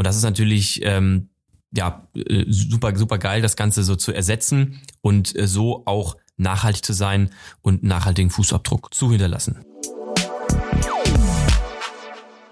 Und 0.00 0.06
das 0.06 0.16
ist 0.16 0.22
natürlich 0.22 0.80
ähm, 0.82 1.28
ja 1.76 2.08
äh, 2.14 2.46
super 2.48 2.96
super 2.96 3.18
geil, 3.18 3.42
das 3.42 3.54
Ganze 3.54 3.84
so 3.84 3.96
zu 3.96 4.12
ersetzen 4.14 4.80
und 5.02 5.36
äh, 5.36 5.46
so 5.46 5.82
auch 5.84 6.16
nachhaltig 6.38 6.82
zu 6.86 6.94
sein 6.94 7.28
und 7.60 7.82
nachhaltigen 7.82 8.30
Fußabdruck 8.30 8.94
zu 8.94 9.10
hinterlassen. 9.10 9.62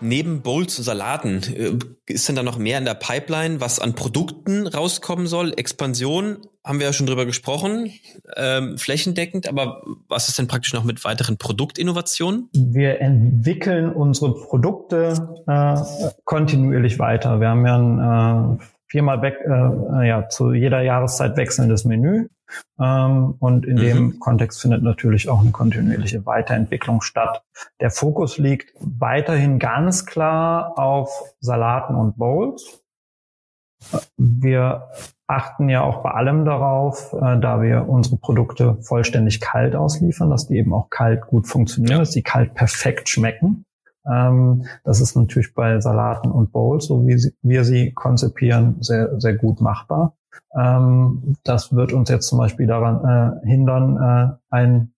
Neben 0.00 0.42
Bowls 0.42 0.78
und 0.78 0.84
Salaten, 0.84 1.42
äh, 1.54 2.12
ist 2.12 2.28
denn 2.28 2.36
da 2.36 2.42
noch 2.42 2.58
mehr 2.58 2.78
in 2.78 2.84
der 2.84 2.94
Pipeline, 2.94 3.60
was 3.60 3.80
an 3.80 3.94
Produkten 3.94 4.66
rauskommen 4.66 5.26
soll? 5.26 5.52
Expansion 5.56 6.38
haben 6.64 6.78
wir 6.78 6.86
ja 6.86 6.92
schon 6.92 7.06
drüber 7.06 7.26
gesprochen, 7.26 7.90
ähm, 8.36 8.78
flächendeckend, 8.78 9.48
aber 9.48 9.82
was 10.08 10.28
ist 10.28 10.38
denn 10.38 10.46
praktisch 10.46 10.72
noch 10.74 10.84
mit 10.84 11.04
weiteren 11.04 11.38
Produktinnovationen? 11.38 12.48
Wir 12.52 13.00
entwickeln 13.00 13.92
unsere 13.92 14.34
Produkte 14.34 15.36
äh, 15.46 15.76
kontinuierlich 16.24 16.98
weiter. 16.98 17.40
Wir 17.40 17.48
haben 17.48 17.66
ja 17.66 17.78
ein 17.78 18.58
äh, 18.58 18.64
viermal 18.86 19.22
weg, 19.22 19.36
äh, 19.44 20.08
ja, 20.08 20.28
zu 20.28 20.52
jeder 20.52 20.82
Jahreszeit 20.82 21.36
wechselndes 21.36 21.84
Menü. 21.84 22.28
Ähm, 22.80 23.34
und 23.38 23.66
in 23.66 23.76
mhm. 23.76 23.80
dem 23.80 24.20
Kontext 24.20 24.60
findet 24.60 24.82
natürlich 24.82 25.28
auch 25.28 25.40
eine 25.40 25.50
kontinuierliche 25.50 26.26
Weiterentwicklung 26.26 27.02
statt. 27.02 27.42
Der 27.80 27.90
Fokus 27.90 28.38
liegt 28.38 28.72
weiterhin 28.80 29.58
ganz 29.58 30.06
klar 30.06 30.78
auf 30.78 31.34
Salaten 31.40 31.94
und 31.94 32.16
Bowls. 32.16 32.82
Wir 34.16 34.88
achten 35.28 35.68
ja 35.68 35.82
auch 35.82 36.02
bei 36.02 36.10
allem 36.10 36.44
darauf, 36.44 37.12
äh, 37.12 37.38
da 37.38 37.60
wir 37.60 37.88
unsere 37.88 38.16
Produkte 38.16 38.78
vollständig 38.80 39.40
kalt 39.40 39.76
ausliefern, 39.76 40.30
dass 40.30 40.48
die 40.48 40.56
eben 40.56 40.72
auch 40.72 40.90
kalt 40.90 41.26
gut 41.26 41.46
funktionieren, 41.46 41.92
ja. 41.92 41.98
dass 41.98 42.10
die 42.10 42.22
kalt 42.22 42.54
perfekt 42.54 43.08
schmecken. 43.08 43.64
Ähm, 44.10 44.64
das 44.84 45.00
ist 45.00 45.16
natürlich 45.16 45.54
bei 45.54 45.80
Salaten 45.80 46.30
und 46.30 46.50
Bowls, 46.50 46.86
so 46.86 47.06
wie 47.06 47.18
sie, 47.18 47.34
wir 47.42 47.64
sie 47.64 47.92
konzipieren, 47.92 48.76
sehr, 48.80 49.20
sehr 49.20 49.34
gut 49.34 49.60
machbar. 49.60 50.14
Ähm, 50.54 51.36
das 51.44 51.74
wird 51.74 51.92
uns 51.92 52.08
jetzt 52.10 52.28
zum 52.28 52.38
Beispiel 52.38 52.66
daran 52.66 53.42
äh, 53.44 53.46
hindern, 53.46 53.96
äh, 53.96 54.54
ein 54.54 54.92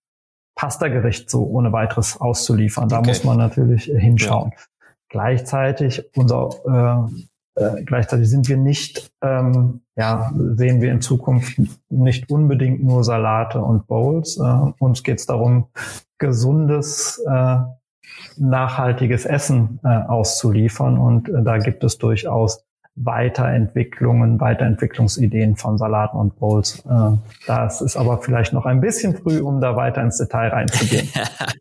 Pasta-Gericht 0.55 1.29
so 1.29 1.43
ohne 1.43 1.71
weiteres 1.71 2.19
auszuliefern. 2.19 2.89
Da 2.89 2.99
okay. 2.99 3.07
muss 3.09 3.23
man 3.23 3.37
natürlich 3.37 3.85
hinschauen. 3.85 4.51
Ja. 4.51 4.57
Gleichzeitig 5.09 6.03
unser 6.15 7.09
äh, 7.09 7.21
äh, 7.55 7.83
gleichzeitig 7.83 8.29
sind 8.29 8.47
wir 8.47 8.57
nicht, 8.57 9.11
ähm, 9.21 9.81
ja, 9.95 10.31
sehen 10.55 10.81
wir 10.81 10.91
in 10.91 11.01
Zukunft 11.01 11.59
nicht 11.89 12.31
unbedingt 12.31 12.83
nur 12.83 13.03
Salate 13.03 13.61
und 13.61 13.87
Bowls. 13.87 14.37
Äh, 14.37 14.71
uns 14.79 15.03
geht 15.03 15.19
es 15.19 15.25
darum, 15.25 15.67
gesundes, 16.17 17.21
äh, 17.27 17.57
nachhaltiges 18.37 19.25
Essen 19.25 19.79
äh, 19.83 19.87
auszuliefern. 19.87 20.97
Und 20.97 21.27
äh, 21.27 21.43
da 21.43 21.57
gibt 21.57 21.83
es 21.83 21.97
durchaus 21.97 22.63
Weiterentwicklungen, 23.05 24.39
Weiterentwicklungsideen 24.39 25.55
von 25.55 25.77
Salaten 25.77 26.17
und 26.17 26.37
Bowls. 26.39 26.83
Äh, 26.85 27.17
das 27.47 27.81
ist 27.81 27.97
aber 27.97 28.21
vielleicht 28.21 28.53
noch 28.53 28.65
ein 28.65 28.81
bisschen 28.81 29.17
früh, 29.17 29.39
um 29.39 29.61
da 29.61 29.75
weiter 29.75 30.01
ins 30.01 30.17
Detail 30.17 30.49
reinzugehen. 30.49 31.09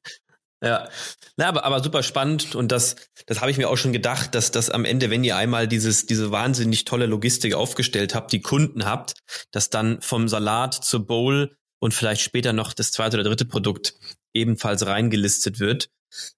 ja, 0.62 0.88
na, 1.36 1.48
aber, 1.48 1.64
aber 1.64 1.82
super 1.82 2.02
spannend 2.02 2.54
und 2.54 2.72
das, 2.72 2.96
das 3.26 3.40
habe 3.40 3.50
ich 3.50 3.58
mir 3.58 3.68
auch 3.68 3.76
schon 3.76 3.92
gedacht, 3.92 4.34
dass 4.34 4.50
das 4.50 4.70
am 4.70 4.84
Ende, 4.84 5.10
wenn 5.10 5.24
ihr 5.24 5.36
einmal 5.36 5.68
dieses, 5.68 6.06
diese 6.06 6.30
wahnsinnig 6.30 6.84
tolle 6.84 7.06
Logistik 7.06 7.54
aufgestellt 7.54 8.14
habt, 8.14 8.32
die 8.32 8.40
Kunden 8.40 8.84
habt, 8.84 9.14
dass 9.52 9.70
dann 9.70 10.00
vom 10.02 10.28
Salat 10.28 10.74
zur 10.74 11.06
Bowl 11.06 11.56
und 11.80 11.94
vielleicht 11.94 12.20
später 12.20 12.52
noch 12.52 12.72
das 12.72 12.92
zweite 12.92 13.16
oder 13.16 13.24
dritte 13.24 13.46
Produkt 13.46 13.94
ebenfalls 14.34 14.86
reingelistet 14.86 15.60
wird 15.60 15.88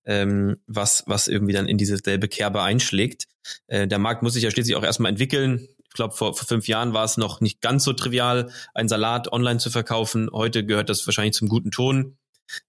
ähm, 0.05 0.57
was, 0.67 1.05
was 1.07 1.29
irgendwie 1.29 1.53
dann 1.53 1.69
in 1.69 1.79
diese 1.79 1.97
selbe 1.97 2.29
Kerbe 2.29 2.63
einschlägt. 2.63 3.27
Äh, 3.67 3.87
der 3.89 3.99
Markt 3.99 4.23
muss 4.23 4.35
sich 4.35 4.43
ja 4.43 4.51
schließlich 4.51 4.77
auch 4.77 4.85
erstmal 4.85 5.11
entwickeln. 5.11 5.69
Ich 5.85 5.95
glaube, 5.95 6.15
vor, 6.15 6.35
vor 6.35 6.47
fünf 6.47 6.69
Jahren 6.69 6.95
war 6.95 7.05
es 7.05 7.17
noch 7.17 7.41
nicht 7.41 7.61
ganz 7.61 7.85
so 7.85 7.93
trivial, 7.93 8.51
einen 8.75 8.89
Salat 8.89 9.31
online 9.33 9.59
zu 9.59 9.71
verkaufen. 9.71 10.31
Heute 10.33 10.65
gehört 10.65 10.89
das 10.89 11.07
wahrscheinlich 11.07 11.35
zum 11.35 11.49
guten 11.49 11.71
Ton. 11.71 12.17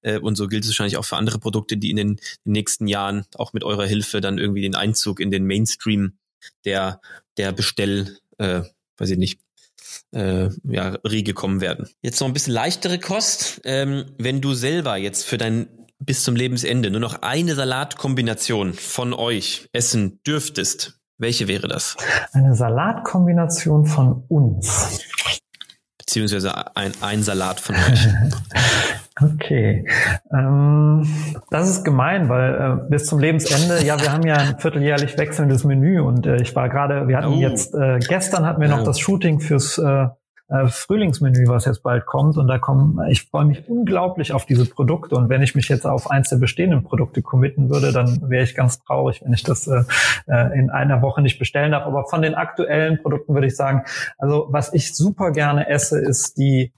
Äh, 0.01 0.19
und 0.19 0.35
so 0.35 0.47
gilt 0.47 0.63
es 0.63 0.69
wahrscheinlich 0.69 0.97
auch 0.97 1.05
für 1.05 1.17
andere 1.17 1.39
Produkte, 1.39 1.77
die 1.77 1.89
in 1.89 1.97
den, 1.97 2.15
den 2.45 2.51
nächsten 2.51 2.87
Jahren 2.87 3.25
auch 3.35 3.53
mit 3.53 3.63
eurer 3.63 3.85
Hilfe 3.85 4.21
dann 4.21 4.37
irgendwie 4.37 4.61
den 4.61 4.75
Einzug 4.75 5.19
in 5.19 5.31
den 5.31 5.45
Mainstream 5.45 6.17
der, 6.65 7.01
der 7.37 7.51
Bestell, 7.51 8.17
äh, 8.37 8.61
weiß 8.97 9.11
ich 9.11 9.17
nicht, 9.17 9.39
äh, 10.11 10.49
ja, 10.63 10.89
Riege 11.07 11.33
kommen 11.33 11.61
werden. 11.61 11.89
Jetzt 12.01 12.19
noch 12.19 12.27
ein 12.27 12.33
bisschen 12.33 12.53
leichtere 12.53 12.99
Kost. 12.99 13.61
Ähm, 13.63 14.05
wenn 14.17 14.41
du 14.41 14.53
selber 14.53 14.97
jetzt 14.97 15.25
für 15.25 15.37
dein 15.37 15.67
bis 15.99 16.23
zum 16.23 16.35
Lebensende 16.35 16.91
nur 16.91 16.99
noch 16.99 17.21
eine 17.21 17.55
Salatkombination 17.55 18.73
von 18.73 19.13
euch 19.13 19.69
essen 19.73 20.21
dürftest, 20.25 20.99
welche 21.17 21.47
wäre 21.47 21.67
das? 21.67 21.95
Eine 22.33 22.55
Salatkombination 22.55 23.85
von 23.85 24.23
uns. 24.27 24.99
Beziehungsweise 25.97 26.75
ein, 26.75 26.91
ein 27.01 27.23
Salat 27.23 27.59
von 27.59 27.75
euch. 27.75 28.07
okay. 29.33 29.87
Ähm, 30.31 31.07
das 31.49 31.69
ist 31.69 31.85
gemein, 31.85 32.29
weil 32.29 32.53
äh, 32.53 32.89
bis 32.89 33.05
zum 33.05 33.19
Lebensende, 33.19 33.85
ja, 33.85 33.99
wir 34.01 34.11
haben 34.11 34.25
ja 34.25 34.35
ein 34.35 34.59
vierteljährlich 34.59 35.17
wechselndes 35.17 35.63
Menü 35.63 36.01
und 36.01 36.25
äh, 36.25 36.41
ich 36.41 36.55
war 36.55 36.67
gerade, 36.67 37.07
wir 37.07 37.17
hatten 37.17 37.33
oh. 37.33 37.39
jetzt, 37.39 37.73
äh, 37.73 37.99
gestern 37.99 38.45
hatten 38.45 38.59
wir 38.59 38.67
noch 38.67 38.81
oh. 38.81 38.85
das 38.85 38.99
Shooting 38.99 39.39
fürs 39.39 39.77
äh, 39.77 40.07
äh, 40.53 40.67
Frühlingsmenü, 40.67 41.47
was 41.47 41.65
jetzt 41.65 41.81
bald 41.81 42.05
kommt. 42.05 42.37
Und 42.37 42.47
da 42.47 42.59
kommen, 42.59 42.99
ich 43.09 43.23
freue 43.23 43.45
mich 43.45 43.67
unglaublich 43.67 44.33
auf 44.33 44.45
diese 44.45 44.65
Produkte. 44.65 45.15
Und 45.15 45.27
wenn 45.29 45.41
ich 45.41 45.55
mich 45.55 45.67
jetzt 45.67 45.87
auf 45.87 46.11
eins 46.11 46.29
der 46.29 46.37
bestehenden 46.37 46.83
Produkte 46.83 47.23
committen 47.23 47.69
würde, 47.69 47.91
dann 47.91 48.29
wäre 48.29 48.43
ich 48.43 48.53
ganz 48.53 48.79
traurig, 48.83 49.23
wenn 49.23 49.33
ich 49.33 49.43
das 49.43 49.67
äh, 49.67 49.83
äh, 50.27 50.59
in 50.59 50.69
einer 50.69 51.01
Woche 51.01 51.23
nicht 51.23 51.39
bestellen 51.39 51.71
darf. 51.71 51.85
Aber 51.85 52.05
von 52.05 52.21
den 52.21 52.35
aktuellen 52.35 53.01
Produkten 53.01 53.33
würde 53.33 53.47
ich 53.47 53.55
sagen, 53.55 53.83
also 54.19 54.47
was 54.49 54.73
ich 54.73 54.95
super 54.95 55.31
gerne 55.31 55.67
esse, 55.67 55.99
ist 55.99 56.37
die 56.37 56.71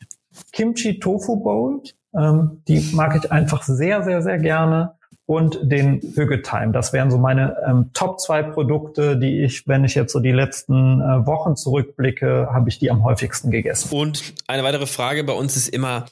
Kimchi 0.54 1.00
Tofu 1.00 1.44
Bowl. 1.44 1.82
Ähm, 2.18 2.62
die 2.70 2.92
mag 2.94 3.18
ich 3.18 3.30
einfach 3.30 3.64
sehr, 3.64 4.04
sehr, 4.04 4.22
sehr 4.22 4.38
gerne 4.38 4.94
und 5.26 5.60
den 5.64 6.02
Hüggetime. 6.02 6.72
Das 6.72 6.94
wären 6.94 7.10
so 7.10 7.18
meine 7.18 7.58
ähm, 7.68 7.90
Top 7.94 8.20
zwei 8.20 8.44
Produkte, 8.44 9.18
die 9.18 9.44
ich, 9.44 9.68
wenn 9.68 9.84
ich 9.84 9.96
jetzt 9.96 10.14
so 10.14 10.20
die 10.20 10.32
letzten 10.32 11.02
äh, 11.02 11.26
Wochen 11.26 11.56
zurückblicke, 11.56 12.50
habe 12.52 12.70
ich 12.70 12.80
die 12.80 12.92
am 12.92 13.04
häufigsten 13.04 13.50
gegessen. 13.50 13.90
Und 13.92 14.34
eine 14.48 14.64
weitere 14.64 14.86
Frage 14.86 15.24
bei 15.24 15.34
uns 15.34 15.56
ist 15.56 15.70
immer 15.70 16.06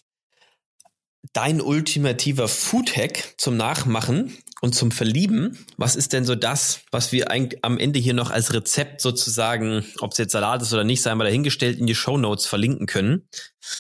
dein 1.34 1.62
ultimativer 1.62 2.48
Food-Hack 2.48 3.36
zum 3.38 3.56
Nachmachen 3.56 4.36
und 4.62 4.74
zum 4.74 4.92
Verlieben. 4.92 5.58
Was 5.78 5.96
ist 5.96 6.14
denn 6.14 6.26
so 6.26 6.36
das, 6.36 6.82
was 6.92 7.12
wir 7.12 7.30
eigentlich 7.30 7.64
am 7.64 7.78
Ende 7.78 8.00
hier 8.00 8.14
noch 8.14 8.32
als 8.32 8.54
Rezept 8.54 9.02
sozusagen, 9.02 9.86
ob 10.00 10.14
es 10.14 10.18
jetzt 10.18 10.32
Salat 10.32 10.62
ist 10.62 10.74
oder 10.74 10.84
nicht, 10.84 11.02
sei 11.02 11.14
mal 11.16 11.26
dahingestellt, 11.26 11.80
in 11.80 11.86
die 11.86 11.96
Show 11.96 12.18
Notes 12.18 12.46
verlinken 12.46 12.88
können? 12.88 13.28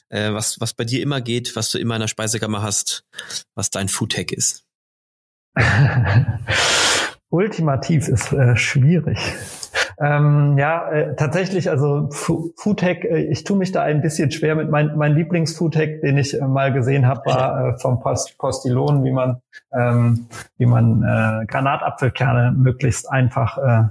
Äh, 0.09 0.33
was, 0.33 0.59
was 0.59 0.73
bei 0.73 0.83
dir 0.83 1.01
immer 1.01 1.21
geht, 1.21 1.55
was 1.55 1.71
du 1.71 1.79
immer 1.79 1.95
in 1.95 2.01
der 2.01 2.07
Speisekammer 2.07 2.61
hast, 2.61 3.03
was 3.55 3.69
dein 3.69 3.89
Food-Hack 3.89 4.31
ist. 4.31 4.62
Ultimativ 7.29 8.07
ist 8.07 8.31
äh, 8.31 8.55
schwierig. 8.55 9.19
Ähm, 9.99 10.57
ja, 10.57 10.89
äh, 10.89 11.15
tatsächlich, 11.15 11.69
also 11.69 12.09
Foodtech, 12.11 13.03
äh, 13.03 13.23
ich 13.31 13.43
tue 13.43 13.57
mich 13.57 13.71
da 13.71 13.83
ein 13.83 14.01
bisschen 14.01 14.31
schwer 14.31 14.55
mit 14.55 14.69
mein, 14.69 14.97
mein 14.97 15.13
Lieblingsfoodtech, 15.13 16.01
den 16.01 16.17
ich 16.17 16.39
äh, 16.39 16.45
mal 16.45 16.73
gesehen 16.73 17.05
habe, 17.07 17.21
war 17.25 17.69
äh, 17.69 17.79
vom 17.79 17.99
Post 17.99 18.37
Postillon, 18.37 19.03
wie 19.03 19.11
man 19.11 19.41
ähm, 19.71 20.27
wie 20.57 20.65
man 20.65 21.03
äh, 21.03 21.45
Granatapfelkerne 21.45 22.53
möglichst 22.57 23.09
einfach 23.09 23.57
äh, 23.57 23.83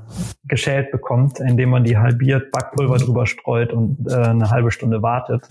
geschält 0.44 0.90
bekommt, 0.90 1.40
indem 1.40 1.70
man 1.70 1.84
die 1.84 1.98
halbiert, 1.98 2.50
Backpulver 2.50 2.98
drüber 2.98 3.26
streut 3.26 3.72
und 3.72 4.06
äh, 4.08 4.14
eine 4.14 4.50
halbe 4.50 4.70
Stunde 4.70 5.02
wartet. 5.02 5.48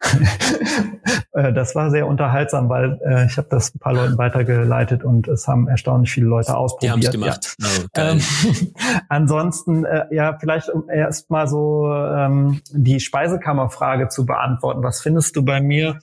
Äh, 1.34 1.52
das 1.52 1.74
war 1.74 1.90
sehr 1.90 2.06
unterhaltsam, 2.06 2.68
weil 2.68 3.00
äh, 3.04 3.24
ich 3.24 3.38
habe 3.38 3.48
das 3.50 3.74
ein 3.74 3.78
paar 3.78 3.94
Leuten 3.94 4.18
weitergeleitet 4.18 5.02
und 5.02 5.28
es 5.28 5.48
haben 5.48 5.66
erstaunlich 5.66 6.12
viele 6.12 6.26
Leute 6.26 6.54
ausprobiert. 6.54 7.02
Die 7.02 7.06
haben 7.06 7.12
gemacht. 7.12 7.56
Ja. 7.58 7.68
Oh, 7.68 7.88
ähm, 7.96 8.20
ansonsten, 9.08 9.86
äh, 9.86 10.04
ja, 10.10 10.36
vielleicht 10.38 10.68
um 10.68 10.90
erst 10.90 11.30
mal 11.30 11.48
so 11.48 11.90
ähm, 11.90 12.60
die 12.70 13.00
Speisekammerfrage 13.00 14.08
zu 14.08 14.26
beantworten. 14.26 14.82
Was 14.82 15.00
findest 15.00 15.36
du 15.36 15.42
bei 15.42 15.62
mir? 15.62 16.00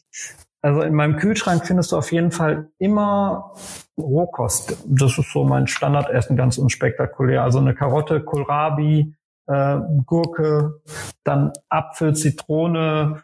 Also 0.62 0.82
in 0.82 0.93
meinem 0.93 1.17
Kühlschrank 1.17 1.65
findest 1.65 1.91
du 1.91 1.98
auf 1.98 2.12
jeden 2.12 2.32
Fall 2.32 2.69
immer 2.80 3.54
Rohkost. 3.98 4.78
Das 4.88 5.17
ist 5.17 5.32
so 5.32 5.43
mein 5.43 5.67
Standardessen, 5.67 6.36
ganz 6.36 6.58
unspektakulär. 6.58 7.43
Also 7.43 7.60
eine 7.60 7.76
Karotte, 7.76 8.22
Kohlrabi, 8.22 9.13
äh, 9.48 9.78
Gurke, 10.06 10.82
dann 11.24 11.54
Apfel, 11.69 12.15
Zitrone, 12.15 13.24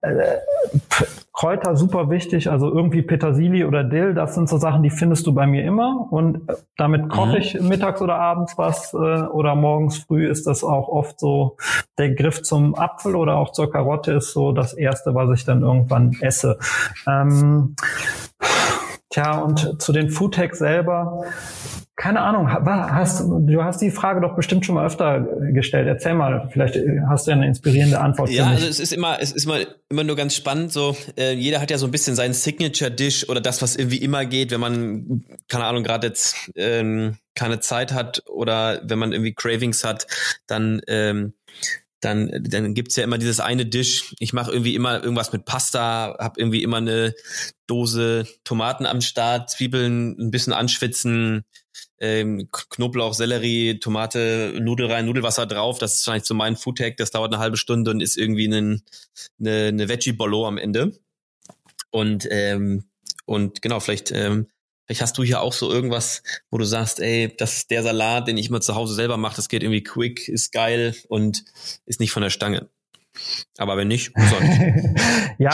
äh, 0.00 0.38
Kräuter 1.32 1.76
super 1.76 2.08
wichtig, 2.08 2.50
also 2.50 2.72
irgendwie 2.72 3.02
Petersilie 3.02 3.66
oder 3.66 3.84
Dill, 3.84 4.14
das 4.14 4.34
sind 4.34 4.48
so 4.48 4.56
Sachen, 4.56 4.82
die 4.82 4.90
findest 4.90 5.26
du 5.26 5.34
bei 5.34 5.46
mir 5.46 5.64
immer 5.64 6.08
und 6.10 6.48
äh, 6.48 6.54
damit 6.78 7.10
koche 7.10 7.32
mhm. 7.32 7.36
ich 7.36 7.60
mittags 7.60 8.00
oder 8.00 8.16
abends 8.16 8.56
was 8.56 8.94
äh, 8.94 8.96
oder 8.96 9.54
morgens 9.54 9.98
früh 9.98 10.26
ist 10.26 10.46
das 10.46 10.64
auch 10.64 10.88
oft 10.88 11.20
so 11.20 11.56
der 11.98 12.14
Griff 12.14 12.42
zum 12.42 12.74
Apfel 12.74 13.16
oder 13.16 13.36
auch 13.36 13.52
zur 13.52 13.70
Karotte 13.70 14.12
ist 14.12 14.32
so 14.32 14.52
das 14.52 14.72
erste, 14.72 15.14
was 15.14 15.38
ich 15.38 15.44
dann 15.44 15.62
irgendwann 15.62 16.16
esse. 16.20 16.58
Ähm, 17.06 17.76
tja, 19.10 19.38
und 19.38 19.80
zu 19.80 19.92
den 19.92 20.08
Foodtech 20.10 20.54
selber, 20.54 21.24
keine 21.96 22.20
Ahnung, 22.20 22.52
hast, 22.52 23.22
du 23.26 23.64
hast 23.64 23.80
die 23.80 23.90
Frage 23.90 24.20
doch 24.20 24.36
bestimmt 24.36 24.66
schon 24.66 24.74
mal 24.74 24.84
öfter 24.84 25.26
gestellt. 25.52 25.88
Erzähl 25.88 26.12
mal, 26.12 26.46
vielleicht 26.52 26.76
hast 27.08 27.26
du 27.26 27.30
ja 27.30 27.36
eine 27.38 27.46
inspirierende 27.46 27.98
Antwort. 27.98 28.28
Ja, 28.28 28.48
also 28.48 28.66
es 28.66 28.80
ist 28.80 28.92
immer, 28.92 29.16
es 29.18 29.32
ist 29.32 29.46
mal 29.46 29.66
immer 29.88 30.04
nur 30.04 30.14
ganz 30.14 30.34
spannend. 30.34 30.72
So, 30.72 30.94
äh, 31.16 31.32
jeder 31.32 31.58
hat 31.58 31.70
ja 31.70 31.78
so 31.78 31.86
ein 31.86 31.90
bisschen 31.90 32.14
seinen 32.14 32.34
Signature 32.34 32.90
Dish 32.90 33.26
oder 33.30 33.40
das, 33.40 33.62
was 33.62 33.76
irgendwie 33.76 33.96
immer 33.96 34.26
geht, 34.26 34.50
wenn 34.50 34.60
man 34.60 35.24
keine 35.48 35.64
Ahnung 35.64 35.84
gerade 35.84 36.08
jetzt 36.08 36.50
ähm, 36.54 37.16
keine 37.34 37.60
Zeit 37.60 37.94
hat 37.94 38.22
oder 38.26 38.82
wenn 38.84 38.98
man 38.98 39.12
irgendwie 39.12 39.32
Cravings 39.32 39.82
hat, 39.82 40.06
dann 40.46 40.82
ähm, 40.88 41.32
dann, 42.00 42.30
dann 42.42 42.74
gibt's 42.74 42.96
ja 42.96 43.04
immer 43.04 43.16
dieses 43.16 43.40
eine 43.40 43.64
Dish. 43.64 44.14
Ich 44.18 44.34
mache 44.34 44.52
irgendwie 44.52 44.74
immer 44.74 45.02
irgendwas 45.02 45.32
mit 45.32 45.46
Pasta, 45.46 46.16
habe 46.20 46.38
irgendwie 46.38 46.62
immer 46.62 46.76
eine 46.76 47.14
Dose 47.66 48.26
Tomaten 48.44 48.84
am 48.84 49.00
Start, 49.00 49.50
Zwiebeln 49.50 50.14
ein 50.18 50.30
bisschen 50.30 50.52
anschwitzen, 50.52 51.44
ähm, 51.98 52.48
Knoblauch, 52.50 53.14
Sellerie, 53.14 53.78
Tomate, 53.78 54.54
Nudel 54.60 54.90
rein, 54.90 55.06
Nudelwasser 55.06 55.46
drauf. 55.46 55.78
Das 55.78 55.94
ist 55.94 56.06
wahrscheinlich 56.06 56.26
so 56.26 56.34
mein 56.34 56.56
Foodtag. 56.56 56.96
Das 56.96 57.10
dauert 57.10 57.32
eine 57.32 57.40
halbe 57.40 57.56
Stunde 57.56 57.90
und 57.90 58.00
ist 58.00 58.16
irgendwie 58.16 58.46
ein, 58.46 58.82
eine, 59.40 59.66
eine 59.66 59.88
Veggie-Bollo 59.88 60.46
am 60.46 60.58
Ende. 60.58 60.98
Und, 61.90 62.28
ähm, 62.30 62.84
und 63.24 63.62
genau, 63.62 63.80
vielleicht, 63.80 64.12
ähm, 64.12 64.48
vielleicht 64.86 65.02
hast 65.02 65.18
du 65.18 65.24
hier 65.24 65.40
auch 65.40 65.52
so 65.52 65.70
irgendwas, 65.70 66.22
wo 66.50 66.58
du 66.58 66.64
sagst, 66.64 67.00
ey, 67.00 67.34
das 67.36 67.56
ist 67.56 67.70
der 67.70 67.82
Salat, 67.82 68.28
den 68.28 68.36
ich 68.36 68.48
immer 68.48 68.60
zu 68.60 68.74
Hause 68.74 68.94
selber 68.94 69.16
mache. 69.16 69.36
Das 69.36 69.48
geht 69.48 69.62
irgendwie 69.62 69.82
quick, 69.82 70.28
ist 70.28 70.52
geil 70.52 70.94
und 71.08 71.44
ist 71.86 72.00
nicht 72.00 72.12
von 72.12 72.22
der 72.22 72.30
Stange. 72.30 72.68
Aber 73.58 73.76
wenn 73.76 73.88
nicht, 73.88 74.16
nicht. 74.16 75.00
ja, 75.38 75.52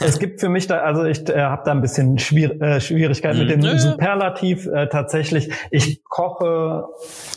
es 0.00 0.18
gibt 0.18 0.40
für 0.40 0.48
mich 0.48 0.66
da, 0.66 0.78
also 0.78 1.04
ich 1.04 1.28
äh, 1.28 1.40
habe 1.40 1.62
da 1.64 1.70
ein 1.70 1.80
bisschen 1.80 2.18
Schwier 2.18 2.60
äh, 2.60 2.80
Schwierigkeit 2.80 3.34
mhm. 3.34 3.40
mit 3.40 3.50
dem 3.50 3.60
ja, 3.60 3.78
Superlativ. 3.78 4.66
Äh, 4.66 4.88
tatsächlich, 4.88 5.50
ich 5.70 6.02
koche 6.04 6.84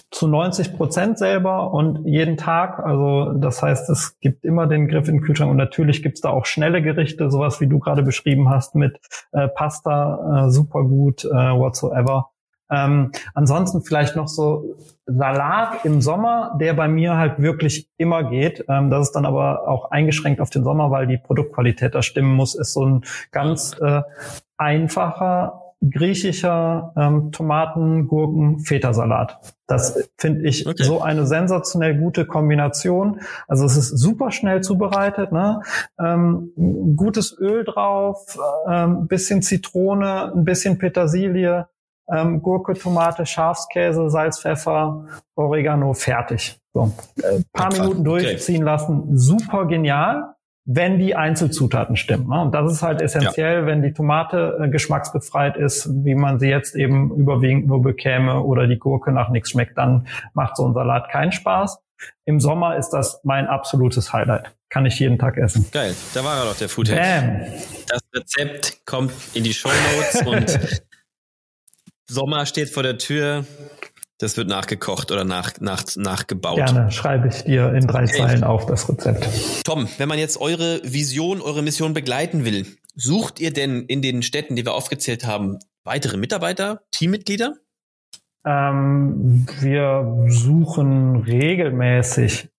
zu 0.10 0.28
90 0.28 0.76
Prozent 0.76 1.18
selber 1.18 1.72
und 1.72 2.06
jeden 2.06 2.38
Tag. 2.38 2.80
Also 2.80 3.34
das 3.34 3.62
heißt, 3.62 3.90
es 3.90 4.20
gibt 4.20 4.44
immer 4.44 4.68
den 4.68 4.88
Griff 4.88 5.08
in 5.08 5.18
den 5.18 5.22
Kühlschrank 5.24 5.52
und 5.52 5.58
natürlich 5.58 6.04
gibt's 6.04 6.22
da 6.22 6.30
auch 6.30 6.46
schnelle 6.46 6.82
Gerichte, 6.82 7.30
sowas 7.30 7.62
wie 7.62 7.68
du 7.68 7.80
gerade 7.80 8.04
beschrieben 8.04 8.50
hast 8.50 8.76
mit 8.76 9.00
äh, 9.32 9.48
Pasta, 9.48 10.48
äh, 10.48 10.52
super 10.52 10.84
gut, 10.84 11.26
äh, 11.26 11.30
whatsoever. 11.30 12.31
Ähm, 12.72 13.12
ansonsten 13.34 13.82
vielleicht 13.82 14.16
noch 14.16 14.28
so 14.28 14.76
Salat 15.06 15.84
im 15.84 16.02
Sommer, 16.02 16.58
der 16.60 16.74
bei 16.74 16.88
mir 16.88 17.18
halt 17.18 17.42
wirklich 17.42 17.90
immer 17.98 18.24
geht. 18.24 18.66
Ähm, 18.70 18.90
das 18.90 19.08
ist 19.08 19.16
dann 19.16 19.26
aber 19.26 19.68
auch 19.68 19.92
eingeschränkt 19.92 20.42
auf 20.42 20.50
den 20.50 20.64
Sommer, 20.64 20.90
weil 20.92 21.08
die 21.08 21.18
Produktqualität 21.18 21.94
da 21.94 22.02
stimmen 22.02 22.34
muss, 22.34 22.56
ist 22.56 22.74
so 22.74 22.86
ein 22.86 23.04
ganz 23.32 23.76
äh, 23.82 24.02
einfacher 24.58 25.62
griechischer 25.90 26.94
ähm, 26.96 27.32
Tomaten, 27.32 28.08
Gurken, 28.08 28.60
Feta-Salat. 28.60 29.40
Das 29.66 30.10
finde 30.18 30.48
ich 30.48 30.68
okay. 30.68 30.84
so 30.84 31.02
eine 31.02 31.26
sensationell 31.26 31.98
gute 31.98 32.26
Kombination. 32.26 33.22
Also 33.48 33.66
es 33.66 33.76
ist 33.78 33.98
super 33.98 34.32
schnell 34.32 34.62
zubereitet, 34.62 35.32
ne? 35.32 35.62
Ähm, 36.00 36.52
gutes 36.96 37.36
Öl 37.40 37.64
drauf, 37.64 38.38
ähm, 38.70 39.08
bisschen 39.08 39.42
Zitrone, 39.42 40.34
ein 40.36 40.46
bisschen 40.46 40.78
Petersilie, 40.78 41.68
ähm, 42.12 42.42
Gurke, 42.42 42.74
Tomate, 42.74 43.26
Schafskäse, 43.26 44.10
Salz, 44.10 44.42
Pfeffer, 44.42 45.06
Oregano, 45.36 45.94
fertig. 45.94 46.60
So, 46.74 46.92
äh, 47.22 47.42
paar 47.54 47.74
ja, 47.74 47.82
Minuten 47.82 48.04
durchziehen 48.04 48.64
okay. 48.64 48.66
lassen, 48.66 49.18
super 49.18 49.66
genial, 49.66 50.36
wenn 50.66 51.00
die 51.00 51.16
Einzelzutaten 51.16 51.96
stimmen. 51.98 52.28
Ne? 52.28 52.42
Und 52.42 52.54
das 52.54 52.72
ist 52.72 52.82
halt 52.82 53.02
essentiell, 53.02 53.62
ja. 53.62 53.66
wenn 53.66 53.82
die 53.82 53.94
Tomate 53.94 54.58
äh, 54.62 54.70
geschmacksbefreit 54.70 55.58
ist, 55.58 55.90
wie 56.06 56.16
man 56.16 56.40
sie 56.40 56.48
jetzt 56.48 56.76
eben 56.76 57.12
überwiegend 57.16 57.68
nur 57.68 57.82
bekäme 57.82 58.42
oder 58.42 58.68
die 58.68 58.78
Gurke 58.78 59.12
nach 59.12 59.30
nichts 59.30 59.50
schmeckt, 59.50 59.78
dann 59.78 60.08
macht 60.34 60.56
so 60.58 60.68
ein 60.68 60.74
Salat 60.74 61.10
keinen 61.10 61.32
Spaß. 61.32 61.80
Im 62.26 62.40
Sommer 62.40 62.78
ist 62.78 62.90
das 62.90 63.22
mein 63.24 63.48
absolutes 63.48 64.14
Highlight. 64.14 64.52
Kann 64.70 64.86
ich 64.86 65.00
jeden 65.00 65.20
Tag 65.20 65.38
essen. 65.38 65.66
Geil, 65.72 65.94
da 66.14 66.24
war 66.24 66.38
er 66.38 66.46
doch, 66.46 66.58
der 66.58 66.70
Foodhead. 66.70 66.98
Bam. 66.98 67.42
Das 67.88 68.02
Rezept 68.16 68.86
kommt 68.86 69.12
in 69.34 69.44
die 69.44 69.54
Show 69.54 69.70
Notes 69.70 70.26
und 70.26 70.82
Sommer 72.12 72.46
steht 72.46 72.70
vor 72.70 72.84
der 72.84 72.98
Tür. 72.98 73.46
Das 74.20 74.36
wird 74.36 74.50
nachgekocht 74.50 75.12
oder 75.12 75.24
nach, 75.24 75.54
nach, 75.62 75.84
nachgebaut. 75.96 76.58
Gerne 76.58 76.92
schreibe 76.92 77.30
ich 77.30 77.44
dir 77.44 77.74
in 77.74 77.88
drei 77.88 78.04
okay. 78.04 78.18
Zeilen 78.18 78.44
auf 78.44 78.66
das 78.66 78.90
Rezept. 78.90 79.28
Tom, 79.64 79.88
wenn 79.98 80.10
man 80.10 80.20
jetzt 80.20 80.40
eure 80.40 80.82
Vision, 80.84 81.42
eure 81.42 81.62
Mission 81.64 81.94
begleiten 81.94 82.44
will, 82.44 82.68
sucht 82.96 83.40
ihr 83.40 83.54
denn 83.54 83.86
in 83.86 84.02
den 84.02 84.24
Städten, 84.24 84.58
die 84.58 84.66
wir 84.66 84.74
aufgezählt 84.74 85.26
haben, 85.26 85.60
weitere 85.86 86.18
Mitarbeiter, 86.18 86.82
Teammitglieder? 86.92 87.56
Ähm, 88.46 89.48
wir 89.62 90.26
suchen 90.28 91.16
regelmäßig 91.24 92.50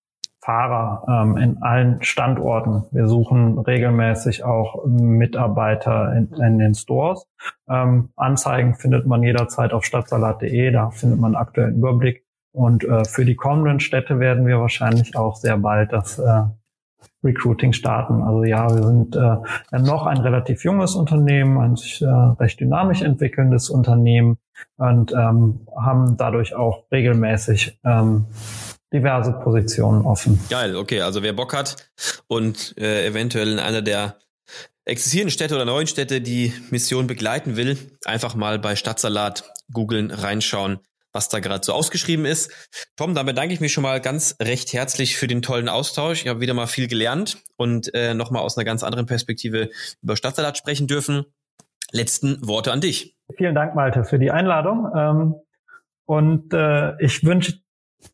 Fahrer 0.43 1.05
ähm, 1.09 1.37
in 1.37 1.63
allen 1.63 2.03
Standorten. 2.03 2.85
Wir 2.91 3.07
suchen 3.07 3.59
regelmäßig 3.59 4.43
auch 4.43 4.85
Mitarbeiter 4.87 6.13
in, 6.17 6.33
in 6.33 6.59
den 6.59 6.75
Stores. 6.75 7.29
Ähm, 7.69 8.11
Anzeigen 8.17 8.75
findet 8.75 9.07
man 9.07 9.23
jederzeit 9.23 9.73
auf 9.73 9.85
stadtsalat.de, 9.85 10.73
da 10.73 10.91
findet 10.91 11.21
man 11.21 11.37
aktuellen 11.37 11.77
Überblick. 11.77 12.25
Und 12.53 12.85
äh, 12.85 13.05
für 13.05 13.25
die 13.25 13.37
kommenden 13.37 13.79
Städte 13.79 14.19
werden 14.19 14.45
wir 14.45 14.61
wahrscheinlich 14.61 15.17
auch 15.17 15.37
sehr 15.37 15.57
bald 15.57 15.93
das 15.93 16.19
äh, 16.19 16.43
Recruiting 17.25 17.73
starten. 17.73 18.21
Also 18.23 18.43
ja, 18.43 18.69
wir 18.69 18.83
sind 18.83 19.17
äh, 19.17 19.79
noch 19.79 20.07
ein 20.07 20.19
relativ 20.19 20.65
junges 20.65 20.97
Unternehmen, 20.97 21.59
ein 21.59 21.77
sich 21.77 22.03
äh, 22.03 22.07
recht 22.07 22.59
dynamisch 22.59 23.03
entwickelndes 23.03 23.71
Unternehmen 23.71 24.39
und 24.77 25.13
ähm, 25.13 25.61
haben 25.77 26.17
dadurch 26.17 26.55
auch 26.55 26.85
regelmäßig 26.91 27.79
ähm, 27.85 28.27
diverse 28.93 29.33
Positionen 29.33 30.03
offen. 30.03 30.41
Geil, 30.51 30.77
okay. 30.77 31.01
Also 31.01 31.23
wer 31.23 31.33
Bock 31.33 31.55
hat 31.55 31.91
und 32.27 32.77
äh, 32.79 33.07
eventuell 33.07 33.51
in 33.51 33.59
einer 33.59 33.83
der 33.83 34.17
existierenden 34.85 35.31
Städte 35.31 35.55
oder 35.55 35.65
neuen 35.65 35.87
Städte 35.87 36.21
die 36.21 36.53
Mission 36.71 37.07
begleiten 37.07 37.57
will, 37.57 37.77
einfach 38.05 38.35
mal 38.35 38.59
bei 38.59 38.77
Stadtsalat 38.77 39.45
googeln, 39.73 40.11
reinschauen, 40.11 40.81
was 41.13 41.29
da 41.29 41.39
gerade 41.39 41.65
so 41.65 41.73
ausgeschrieben 41.73 42.25
ist. 42.25 42.51
Tom, 42.97 43.15
dann 43.15 43.27
bedanke 43.27 43.55
ich 43.55 43.61
mich 43.61 43.73
schon 43.73 43.83
mal 43.83 44.01
ganz 44.01 44.37
recht 44.41 44.73
herzlich 44.73 45.17
für 45.17 45.29
den 45.29 45.43
tollen 45.43 45.69
Austausch. 45.69 46.23
Ich 46.23 46.29
habe 46.29 46.41
wieder 46.41 46.55
mal 46.55 46.67
viel 46.67 46.89
gelernt 46.89 47.39
und 47.57 47.95
äh, 47.95 48.15
nochmal 48.15 48.43
aus 48.43 48.57
einer 48.57 48.65
ganz 48.65 48.83
anderen 48.83 49.07
Perspektive 49.07 49.71
über 50.03 50.17
Stadtsalat 50.17 50.59
sprechen 50.59 50.87
dürfen. 50.87 51.27
Letzten 51.93 52.39
Worte 52.47 52.73
an 52.73 52.81
dich. 52.81 53.17
Vielen 53.37 53.55
Dank, 53.55 53.75
Malte, 53.75 54.05
für 54.05 54.19
die 54.19 54.31
Einladung. 54.31 54.91
Ähm, 54.97 55.35
und 56.07 56.53
äh, 56.53 57.01
ich 57.03 57.25
wünsche 57.25 57.61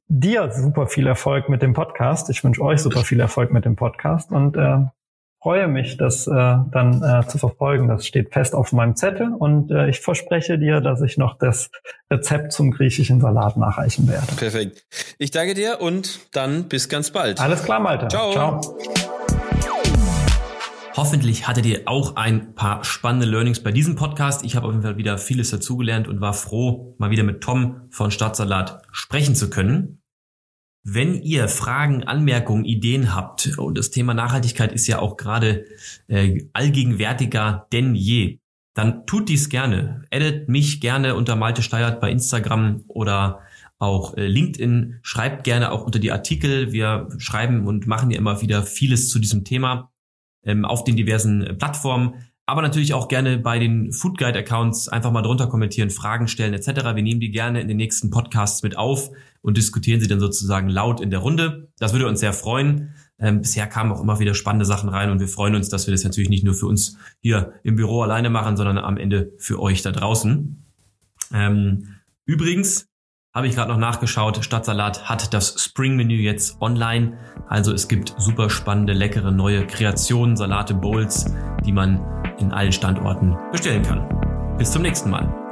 dir 0.09 0.51
super 0.53 0.87
viel 0.87 1.07
Erfolg 1.07 1.48
mit 1.48 1.62
dem 1.62 1.74
Podcast. 1.74 2.31
Ich 2.31 2.42
wünsche 2.44 2.62
euch 2.62 2.81
super 2.81 3.05
viel 3.05 3.20
Erfolg 3.20 3.53
mit 3.53 3.64
dem 3.64 3.77
Podcast 3.77 4.31
und 4.33 4.57
äh, 4.57 4.79
freue 5.40 5.68
mich, 5.68 5.96
das 5.96 6.27
äh, 6.27 6.31
dann 6.33 7.03
äh, 7.03 7.27
zu 7.27 7.38
verfolgen. 7.38 7.88
Das 7.88 8.07
steht 8.07 8.33
fest 8.33 8.55
auf 8.55 8.72
meinem 8.72 8.96
Zettel 8.96 9.33
und 9.33 9.70
äh, 9.70 9.88
ich 9.88 10.01
verspreche 10.01 10.59
dir, 10.59 10.81
dass 10.81 11.01
ich 11.01 11.16
noch 11.16 11.38
das 11.38 11.70
Rezept 12.11 12.53
zum 12.53 12.70
griechischen 12.70 13.20
Salat 13.20 13.57
nachreichen 13.57 14.09
werde. 14.09 14.27
Perfekt. 14.37 14.85
Ich 15.18 15.31
danke 15.31 15.55
dir 15.55 15.81
und 15.81 16.20
dann 16.33 16.64
bis 16.64 16.88
ganz 16.88 17.11
bald. 17.11 17.40
Alles 17.40 17.62
klar, 17.64 17.81
Malte. 17.81 18.09
Ciao. 18.09 18.33
Ciao. 18.33 18.61
Hoffentlich 20.99 21.47
hattet 21.47 21.65
ihr 21.65 21.83
auch 21.85 22.17
ein 22.17 22.57
paar 22.57 22.83
spannende 22.83 23.25
Learnings 23.25 23.63
bei 23.63 23.71
diesem 23.71 23.95
Podcast. 23.95 24.45
Ich 24.45 24.57
habe 24.57 24.67
auf 24.67 24.73
jeden 24.73 24.83
Fall 24.83 24.97
wieder 24.97 25.17
vieles 25.17 25.49
dazugelernt 25.51 26.09
und 26.09 26.21
war 26.21 26.35
froh, 26.35 26.97
mal 26.99 27.13
wieder 27.13 27.23
mit 27.23 27.41
Tom 27.41 27.83
von 27.91 28.11
Stadtsalat 28.11 28.83
sprechen 28.91 29.37
zu 29.37 29.49
können. 29.49 30.03
Wenn 30.83 31.15
ihr 31.23 31.47
Fragen, 31.47 32.03
Anmerkungen, 32.03 32.65
Ideen 32.65 33.15
habt, 33.15 33.59
und 33.59 33.79
das 33.79 33.91
Thema 33.91 34.13
Nachhaltigkeit 34.13 34.73
ist 34.73 34.89
ja 34.89 34.99
auch 34.99 35.17
gerade 35.17 35.67
äh, 36.09 36.49
allgegenwärtiger 36.53 37.69
denn 37.73 37.95
je, 37.95 38.41
dann 38.75 39.07
tut 39.07 39.29
dies 39.29 39.51
gerne. 39.51 40.03
Edit 40.11 40.49
mich 40.49 40.81
gerne 40.81 41.15
unter 41.15 41.37
Malte 41.37 41.63
Steyert 41.63 42.01
bei 42.01 42.11
Instagram 42.11 42.83
oder 42.89 43.43
auch 43.79 44.17
äh, 44.17 44.27
LinkedIn. 44.27 44.99
Schreibt 45.03 45.45
gerne 45.45 45.71
auch 45.71 45.85
unter 45.85 46.01
die 46.01 46.11
Artikel. 46.11 46.73
Wir 46.73 47.09
schreiben 47.19 47.69
und 47.69 47.87
machen 47.87 48.11
ja 48.11 48.19
immer 48.19 48.43
wieder 48.43 48.65
vieles 48.65 49.09
zu 49.11 49.21
diesem 49.21 49.45
Thema 49.45 49.93
ähm, 50.44 50.64
auf 50.64 50.85
den 50.85 50.96
diversen 50.96 51.42
äh, 51.42 51.55
Plattformen. 51.55 52.14
Aber 52.46 52.62
natürlich 52.62 52.94
auch 52.94 53.09
gerne 53.09 53.38
bei 53.38 53.59
den 53.59 53.92
Food 53.92 54.16
Guide 54.16 54.38
Accounts 54.38 54.88
einfach 54.88 55.12
mal 55.12 55.20
drunter 55.20 55.48
kommentieren, 55.48 55.90
Fragen 55.90 56.29
stellen 56.29 56.55
etc. 56.55 56.94
Wir 56.94 57.03
nehmen 57.03 57.20
die 57.20 57.31
gerne 57.31 57.61
in 57.61 57.68
den 57.68 57.77
nächsten 57.77 58.09
Podcasts 58.09 58.62
mit 58.62 58.79
auf 58.79 59.11
und 59.42 59.59
diskutieren 59.59 60.01
sie 60.01 60.09
dann 60.09 60.18
sozusagen 60.18 60.70
laut 60.70 61.01
in 61.01 61.11
der 61.11 61.18
Runde. 61.18 61.68
Das 61.79 61.92
würde 61.92 62.09
uns 62.09 62.20
sehr 62.20 62.33
freuen. 62.33 62.94
Ähm, 63.18 63.42
bisher 63.42 63.66
kamen 63.66 63.92
auch 63.92 64.01
immer 64.01 64.18
wieder 64.18 64.35
spannende 64.35 64.64
Sachen 64.64 64.88
rein 64.88 65.11
und 65.11 65.20
wir 65.20 65.29
freuen 65.29 65.57
uns, 65.57 65.68
dass 65.68 65.87
wir 65.87 65.92
das 65.92 66.05
natürlich 66.05 66.31
nicht 66.31 66.44
nur 66.44 66.55
für 66.55 66.66
uns 66.66 66.96
hier 67.20 67.53
im 67.64 67.77
Büro 67.77 68.03
alleine 68.03 68.31
machen, 68.31 68.57
sondern 68.57 68.79
am 68.79 68.96
Ende 68.96 69.33
für 69.38 69.61
euch 69.61 69.83
da 69.83 69.90
draußen. 69.90 70.64
Ähm, 71.35 71.96
übrigens, 72.24 72.88
habe 73.35 73.47
ich 73.47 73.55
gerade 73.55 73.71
noch 73.71 73.79
nachgeschaut. 73.79 74.43
Stadtsalat 74.45 75.09
hat 75.09 75.33
das 75.35 75.62
Spring-Menü 75.62 76.17
jetzt 76.17 76.61
online. 76.61 77.19
Also 77.49 77.73
es 77.73 77.88
gibt 77.88 78.14
super 78.19 78.51
spannende, 78.51 78.93
leckere 78.93 79.33
neue 79.33 79.67
Kreationen, 79.67 80.37
Salate, 80.37 80.75
Bowls, 80.75 81.33
die 81.64 81.73
man 81.73 82.01
in 82.38 82.53
allen 82.53 82.73
Standorten 82.73 83.37
bestellen 83.53 83.83
kann. 83.83 84.57
Bis 84.59 84.73
zum 84.73 84.83
nächsten 84.83 85.11
Mal. 85.11 85.48